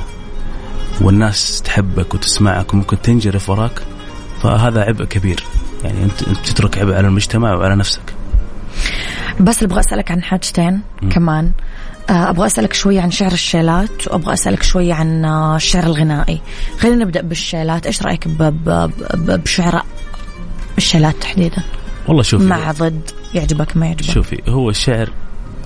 [1.00, 3.82] والناس تحبك وتسمعك وممكن تنجرف وراك
[4.42, 5.44] فهذا عبء كبير.
[5.84, 8.14] يعني انت تترك عبء على المجتمع وعلى نفسك.
[9.40, 11.46] بس أبغى أسألك عن حاجتين كمان.
[11.46, 11.52] آه،
[12.08, 16.40] أبغى أسألك شوية عن شعر الشيلات وأبغى أسألك شوية عن آه، الشعر الغنائي.
[16.78, 17.86] خلينا نبدأ بالشيلات.
[17.86, 19.84] إيش رأيك ب- ب- ب- بشعراء
[20.78, 21.62] الشيلات تحديدا؟
[22.08, 23.00] والله شوفي مع ضد
[23.34, 25.10] يعجبك ما يعجبك؟ شوفي هو الشعر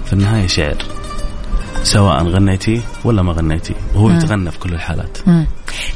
[0.07, 0.77] في النهاية شعر
[1.83, 5.19] سواء غنيتي ولا ما غنيتي وهو يتغنى في كل الحالات.
[5.27, 5.47] مم.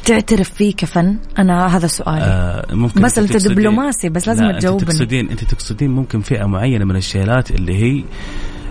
[0.05, 2.21] تعترف فيه كفن؟ أنا هذا سؤالي.
[2.23, 4.83] آه ممكن بس تقصدين- دبلوماسي، بس لازم لا، تجاوبني.
[4.83, 8.05] انت تقصدين أنت تقصدين ممكن فئة معينة من الشيلات اللي هي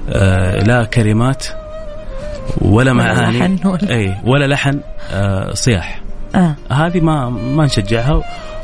[0.10, 1.46] آه لا كلمات
[2.62, 4.80] ولا معاني لحن ولا- إي ولا لحن
[5.12, 6.02] آه صياح
[6.36, 6.56] آه.
[6.72, 8.22] هذه ما ما نشجعها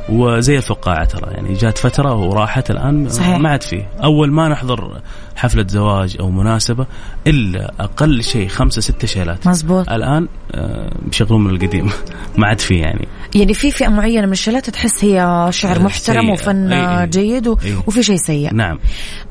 [0.09, 3.37] وزي الفقاعة ترى يعني جات فترة وراحت الآن صحيح.
[3.37, 5.01] ما عاد فيه أول ما نحضر
[5.35, 6.85] حفلة زواج أو مناسبة
[7.27, 11.91] إلا أقل شيء خمسة ستة شيلات مزبوط الآن آه، بيشغلون من القديم
[12.37, 16.21] ما عاد فيه يعني يعني في فئة معينة من الشيلات تحس هي شعر آه، محترم
[16.21, 16.31] سيء.
[16.33, 17.07] وفن أي- أي.
[17.07, 17.57] جيد و...
[17.65, 17.75] أي.
[17.87, 18.79] وفي شيء سيء نعم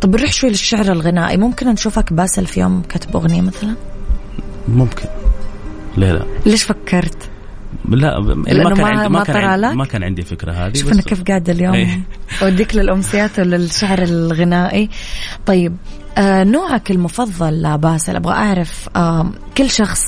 [0.00, 3.74] طب نروح شوي للشعر الغنائي ممكن نشوفك باسل في يوم كتب أغنية مثلا
[4.68, 5.08] ممكن.
[5.96, 6.26] ليه لا.
[6.46, 7.30] ليش فكرت؟
[7.88, 10.92] لا لأنه ما كان ما- عندي ما كان عندي؟ ما كان عندي فكرة هذه شوف
[10.92, 11.74] أنا كيف قاعدة اليوم.
[11.74, 12.00] إيه.
[12.42, 14.90] أوديك للأمسيات وللشعر الغنائي.
[15.46, 15.76] طيب
[16.18, 20.02] آه نوعك المفضل باسل أبغى أعرف آه كل شخص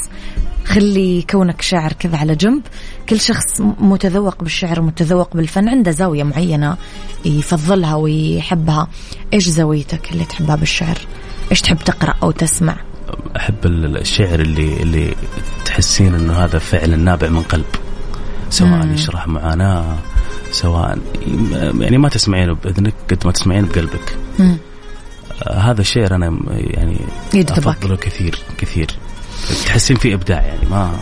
[0.64, 2.62] خلي كونك شاعر كذا على جنب
[3.08, 6.76] كل شخص متذوق بالشعر ومتذوق بالفن عنده زاوية معينة
[7.24, 8.88] يفضلها ويحبها
[9.32, 10.98] إيش زاويتك اللي تحبها بالشعر؟
[11.50, 12.76] إيش تحب تقرأ أو تسمع؟
[13.36, 15.14] أحب ال- الشعر اللي اللي
[15.64, 17.64] تحسين إنه هذا فعلا نابع من قلب
[18.50, 18.92] سواء مم.
[18.94, 19.96] يشرح معاناة
[20.50, 20.98] سواء
[21.80, 24.56] يعني ما تسمعينه بإذنك قد ما تسمعينه بقلبك مم.
[25.42, 26.96] آه، هذا الشعر أنا يعني
[27.34, 27.58] يجذبك.
[27.58, 28.86] أفضله كثير كثير
[29.66, 30.92] تحسين فيه إبداع يعني ما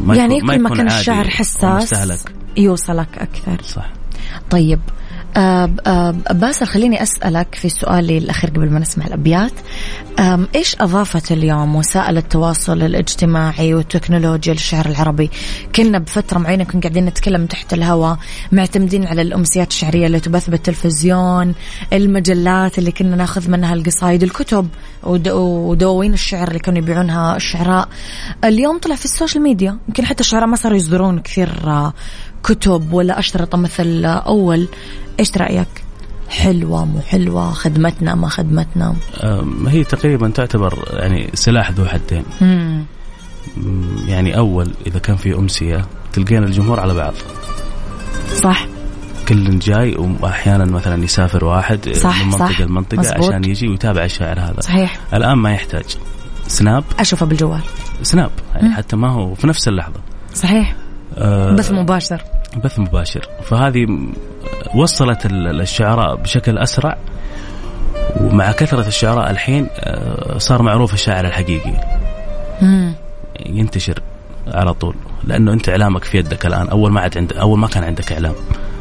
[0.00, 2.24] ما يعني يكون- كل ما كان الشعر حساس
[2.56, 3.90] يوصلك أكثر صح
[4.50, 4.80] طيب
[6.32, 9.52] باسل خليني أسألك في سؤالي الأخير قبل ما نسمع الأبيات.
[10.54, 15.30] إيش أضافت اليوم وسائل التواصل الاجتماعي والتكنولوجيا للشعر العربي؟
[15.74, 18.18] كنا بفترة معينة كنا قاعدين نتكلم تحت الهواء
[18.52, 21.54] معتمدين على الأمسيات الشعرية اللي تبث بالتلفزيون
[21.92, 24.68] المجلات اللي كنا ناخذ منها القصايد الكتب
[25.02, 27.88] ود- ودواوين الشعر اللي كانوا يبيعونها الشعراء
[28.44, 31.92] اليوم طلع في ال social media يمكن حتى الشعراء ما صاروا يصدرون كثير آه،
[32.42, 34.68] كتب ولا أشرطة مثل أول.
[35.20, 35.68] إيش رأيك؟
[36.28, 38.94] حلوة مو حلوة خدمتنا ما خدمتنا.
[39.66, 42.24] هي تقريبا تعتبر يعني سلاح ذو حدين.
[42.40, 42.84] مم.
[44.06, 47.14] يعني أول إذا كان في أمسية تلقين الجمهور على بعض.
[48.34, 48.66] صح.
[49.28, 52.60] كل جاي واحيانا مثلا يسافر واحد صح، من منطقة صح.
[52.60, 53.28] لمنطقة مزبوط.
[53.28, 54.60] عشان يجي ويتابع الشاعر هذا.
[54.60, 55.00] صحيح.
[55.14, 55.96] الآن ما يحتاج.
[56.46, 56.84] سناب.
[56.98, 57.60] أشوفه بالجوال.
[58.02, 58.74] سناب يعني مم.
[58.74, 60.00] حتى ما هو في نفس اللحظة.
[60.34, 60.76] صحيح.
[61.16, 62.22] آه، بث مباشر.
[62.56, 63.28] بث مباشر.
[63.42, 63.86] فهذه
[64.74, 66.98] وصلت ال- الشعراء بشكل أسرع
[68.20, 71.72] ومع كثرة الشعراء الحين آه، صار معروف الشاعر الحقيقي.
[72.62, 72.94] مم.
[73.46, 74.00] ينتشر
[74.46, 74.94] على طول
[75.24, 76.68] لأنه أنت إعلامك في يدك الآن.
[76.68, 78.34] أول ما عاد عند أول ما كان عندك إعلام.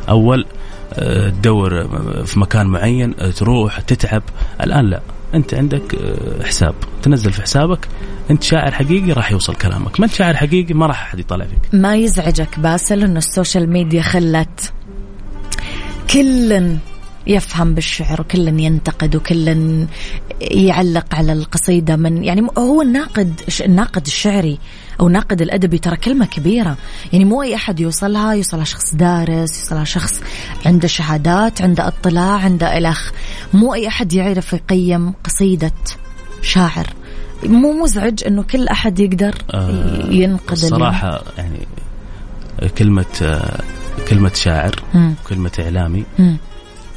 [0.10, 0.46] أول
[0.94, 1.88] آه، تدور
[2.26, 4.24] في مكان معين آه، تروح تتعب.
[4.64, 5.00] الآن لا
[5.34, 6.76] أنت عندك آه، حساب.
[7.04, 7.88] تنزل في حسابك
[8.32, 10.00] انت شاعر حقيقي راح يوصل كلامك.
[10.00, 11.74] ما انت شاعر حقيقي ما راح أحد يطلع فيك.
[11.74, 14.74] ما يزعجك باسل انه ال social media خلت
[16.14, 16.78] كل
[17.28, 19.88] يفهم بالشعر وكل ينتقد وكل
[20.42, 24.60] يعلق على القصيدة من يعني هو الناقد الناقد الشعري
[25.00, 26.78] أو ناقد الأدبي ترى كلمة كبيرة.
[27.14, 30.22] يعني مو أي أحد يوصلها يوصلها شخص دارس يوصلها شخص
[30.66, 33.12] عنده شهادات عنده اطلاع عنده إلخ
[33.54, 35.72] مو أي أحد يعرف يقيم قصيدة
[36.42, 36.99] شاعر.
[37.44, 41.68] مو مزعج إنه كل أحد يقدر آه، ينقد الصراحة يعني
[42.78, 43.60] كلمة آه،
[44.10, 46.04] كلمة شاعر وكلمه إعلامي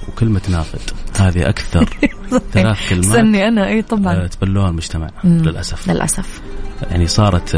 [0.09, 0.80] وكلمة ناقد
[1.20, 1.88] هذه أكثر
[2.53, 3.68] ثلاث كلمات سني أنا.
[3.68, 4.14] أي طبعا.
[4.14, 5.90] آه، تبلوها المجتمع للأسف.
[5.90, 6.40] للأسف.
[6.90, 7.55] يعني صارت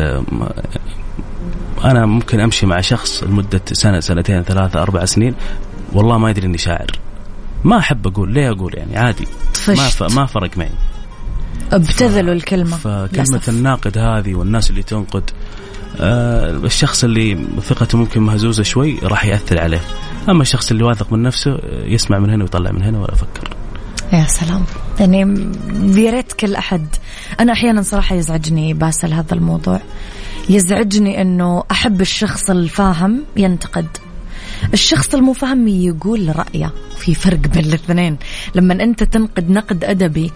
[1.85, 5.35] أنا ممكن أمشي مع شخص لمدة سنة سنتين ثلاثة أربع سنين
[5.93, 6.87] والله ما يدري إني شاعر.
[7.65, 9.27] ما أحب أقول ليه أقول يعني؟ عادي.
[9.55, 10.03] طفشت.
[10.03, 10.71] ما ما فرق معي.
[11.75, 12.77] ابتذلوا الكلمة.
[12.77, 13.49] فكلمة للأسف.
[13.49, 15.31] الناقد هذه والناس اللي تنقد
[16.01, 19.81] آه الشخص اللي ثقته ممكن مهزوزة شوي راح يأثر عليه.
[20.29, 23.57] أما الشخص اللي واثق من نفسه يسمع من هنا ويطلع من هنا ولا يفكر
[24.13, 24.65] يا سلام.
[25.01, 25.19] يعني
[25.97, 26.87] يا ريت كل أحد.
[27.41, 29.81] أنا أحيانا صراحة يزعجني باسل هذا الموضوع.
[30.51, 33.87] يزعجني أنه أحب الشخص الفاهم ينتقد.
[34.73, 38.17] الشخص المفهم يقول رأيه في فرق بين الاثنين.
[38.55, 40.33] لما أنت تنقد نقد أدبي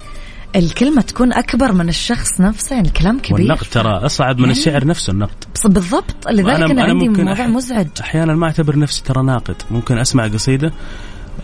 [0.57, 3.35] الكلمة تكون أكبر من الشخص نفسه يعني الكلام كبير.
[3.35, 5.45] والنقد ترى أصعب من يعني الشعر نفسه النقد.
[5.65, 6.29] بالضبط.
[6.31, 7.87] لذلك أنا, أنا عندي موضوع مزعج.
[8.01, 9.57] أحيانا ما أعتبر نفسي ترى ناقد.
[9.71, 10.73] ممكن أسمع قصيدة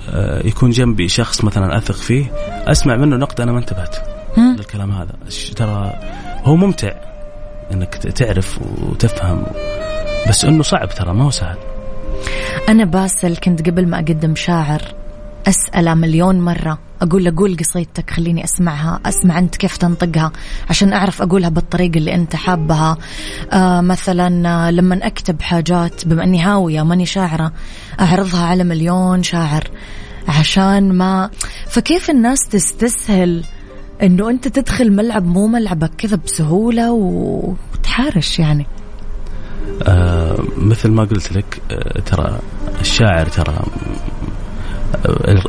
[0.09, 2.33] آه، يكون جنبي شخص مثلا أثق فيه
[2.67, 3.97] أسمع منه نقد أنا ما انتبهت.
[4.39, 5.13] للكلام هذا.
[5.57, 5.93] ترى
[6.45, 6.93] هو ممتع
[7.73, 9.47] إنك تعرف وتفهم
[10.29, 11.57] بس إنه صعب ترى ما هو سهل.
[12.69, 14.83] أنا باسل كنت قبل ما أقدم شاعر
[15.49, 16.79] اساله مليون مرة.
[17.03, 20.33] أقول له قول قصيدتك خليني أسمعها أسمع أنت كيف تنطقها
[20.71, 22.97] عشان أعرف أقولها بالطريقة اللي أنت حابها.
[23.53, 27.53] آه مثلا آه لما أكتب حاجات بما إني هاوية ماني شاعرة
[28.01, 29.65] أعرضها على مليون شاعر
[30.29, 31.31] عشان ما
[31.69, 33.45] فكيف الناس تستسهل
[34.03, 38.67] إنه أنت تدخل ملعب مو ملعبك كذا بسهولة وتحارش يعني؟
[39.83, 42.39] آه مثل ما قلت لك آه ترى
[42.81, 43.55] الشاعر ترى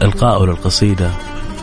[0.02, 1.10] القائه للقصيده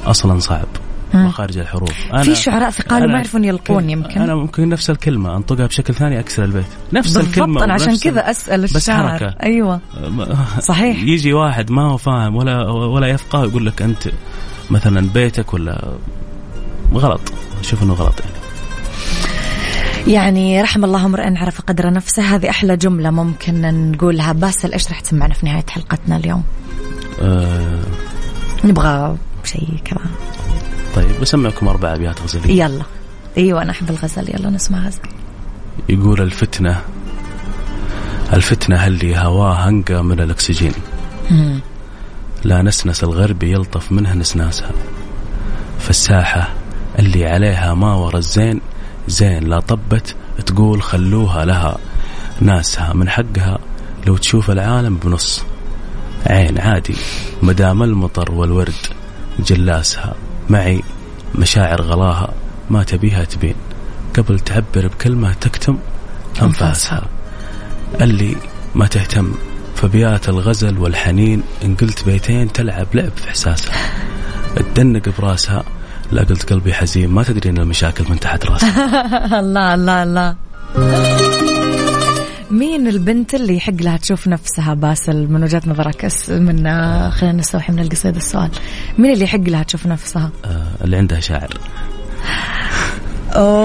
[0.07, 0.67] أصلا صعب
[1.15, 1.95] مخارج الحروف.
[2.13, 4.21] أنا في شعراء ثقال ما يعرفون يلقون يمكن.
[4.21, 6.67] أنا ممكن نفس الكلمة أنطقها بشكل ثاني أكسر البيت.
[6.93, 9.15] نفس بالضبط الكلمة أنا عشان كذا أسأل الشاعر.
[9.15, 9.35] بس حركة.
[9.43, 9.81] أيوه.
[10.61, 11.03] صحيح.
[11.03, 14.09] يجي واحد ما هو فاهم ولا ولا يفقه يقول لك أنت
[14.71, 15.89] مثلا بيتك ولا
[16.95, 17.33] غلط.
[17.61, 18.33] أشوف إنه غلط يعني.
[20.15, 22.23] يعني رحم الله امرئ عرف قدر نفسه.
[22.23, 24.33] هذه أحلى جملة ممكن نقولها.
[24.33, 26.43] باسل إيش راح تسمعنا في نهاية حلقتنا اليوم؟
[27.23, 27.81] أه.
[28.65, 30.01] نبغى شيء كذا.
[30.95, 32.85] طيب بسمعكم أربع أبيات غزليه يلا.
[33.39, 35.01] أيوه أنا أحب الغزل يلا نسمع غزل
[35.89, 36.81] يقول الفتنة
[38.33, 40.73] الفتنة هل لي هواها انقى من الأكسجين؟
[41.31, 41.61] مم.
[42.45, 44.71] لا نسنس الغرب يلطف منها نسناسها.
[45.79, 46.49] فالساحة
[46.99, 48.61] اللي عليها ما ورا الزين
[49.09, 50.17] زين لا طبت
[50.47, 51.77] تقول خلوها لها.
[52.41, 53.59] ناسها من حقها
[54.07, 55.45] لو تشوف العالم بنص.
[56.27, 56.97] عين عادي.
[57.43, 58.75] مدام المطر والورد
[59.39, 60.15] جلاسها.
[60.51, 60.83] معي
[61.35, 62.35] مشاعر غلاها.
[62.71, 63.55] ما تبيها تبين.
[64.17, 65.79] قبل تعبر بكلمة تكتم
[66.43, 67.03] أنفاسها.
[68.01, 68.37] اللي
[68.75, 69.35] ما تهتم.
[69.77, 71.43] فبيات الغزل والحنين.
[71.65, 73.75] إن قلت بيتين تلعب لعب في إحساسها.
[74.57, 75.65] تدنق براسها.
[76.13, 77.11] لا قلت قلبي حزين.
[77.11, 79.41] ما تدري إن المشاكل من تحت راسها.
[79.41, 80.37] الله الله الله.
[82.53, 87.73] مين البنت اللي يحق لها تشوف نفسها باسل من وجهة نظرك؟ من آه، خلينا نستوحي
[87.73, 88.51] من القصيدة السؤال.
[88.99, 91.59] مين اللي يحق لها تشوف نفسها؟ آه اللي عندها شاعر.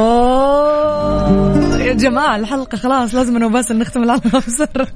[0.08, 4.88] أوه يا جماعة الحلقة خلاص لازم أنا وباسل نختم الحلقة بسرعة.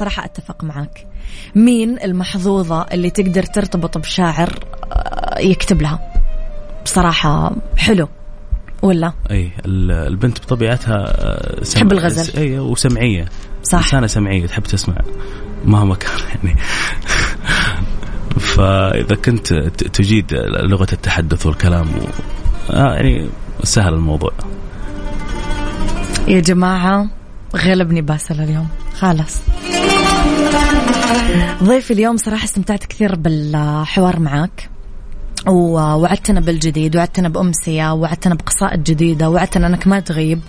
[0.00, 1.06] صراحة أتفق معك
[1.54, 4.58] مين المحظوظة اللي تقدر ترتبط بشاعر
[4.92, 5.98] آه، يكتب لها؟
[6.84, 8.08] بصراحة حلو.
[8.82, 11.74] ولا؟ أي البنت بطبيعتها آه، سم...
[11.74, 12.38] تحب الغزل.
[12.38, 13.28] اي وسمعية.
[13.62, 13.78] صح.
[13.78, 14.96] إنسانة سمعية تحب تسمع.
[15.64, 16.56] مهما كان يعني.
[18.56, 19.52] فإذا كنت
[19.92, 20.34] تجيد
[20.70, 22.00] لغة التحدث والكلام و...
[22.70, 23.28] آه يعني
[23.62, 24.32] سهل الموضوع.
[26.28, 27.08] يا جماعة
[27.56, 28.68] غلبني باسل اليوم.
[28.98, 29.40] خلاص.
[31.62, 34.70] ضيفي اليوم صراحة استمتعت كثير بالحوار معك
[35.46, 40.40] ووعدتنا بالجديد وعدتنا بأمسية وعدتنا بقصائد جديدة وعدتنا أنك ما تغيب.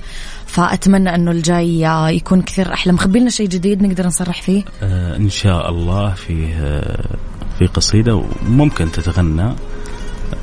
[0.45, 1.81] فأتمنى أنه الجاي
[2.15, 2.93] يكون كثير أحلى.
[2.93, 7.05] مخبي لنا شيء جديد نقدر نصرح فيه؟ آه إن شاء الله في آه
[7.59, 9.55] في قصيدة وممكن تتغنى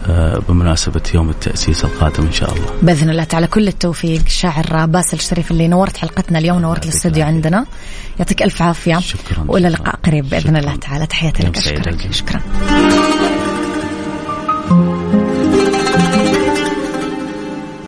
[0.07, 2.67] آه، بمناسبة يوم التأسيس القادم إن شاء الله.
[2.83, 3.47] بإذن الله تعالى.
[3.47, 7.67] كل التوفيق شاعر باسل الشريف اللي نورت حلقتنا اليوم نورت الاستوديو عندنا.
[8.19, 8.99] يعطيك ألف عافية.
[8.99, 9.45] شكرا.
[9.49, 11.07] وإلى لقاء قريب بإذن الله تعالى.
[11.07, 11.57] تحياتي لك.
[11.57, 12.13] أشكرك.
[12.13, 12.41] شكرا.
[14.67, 15.14] Thank you.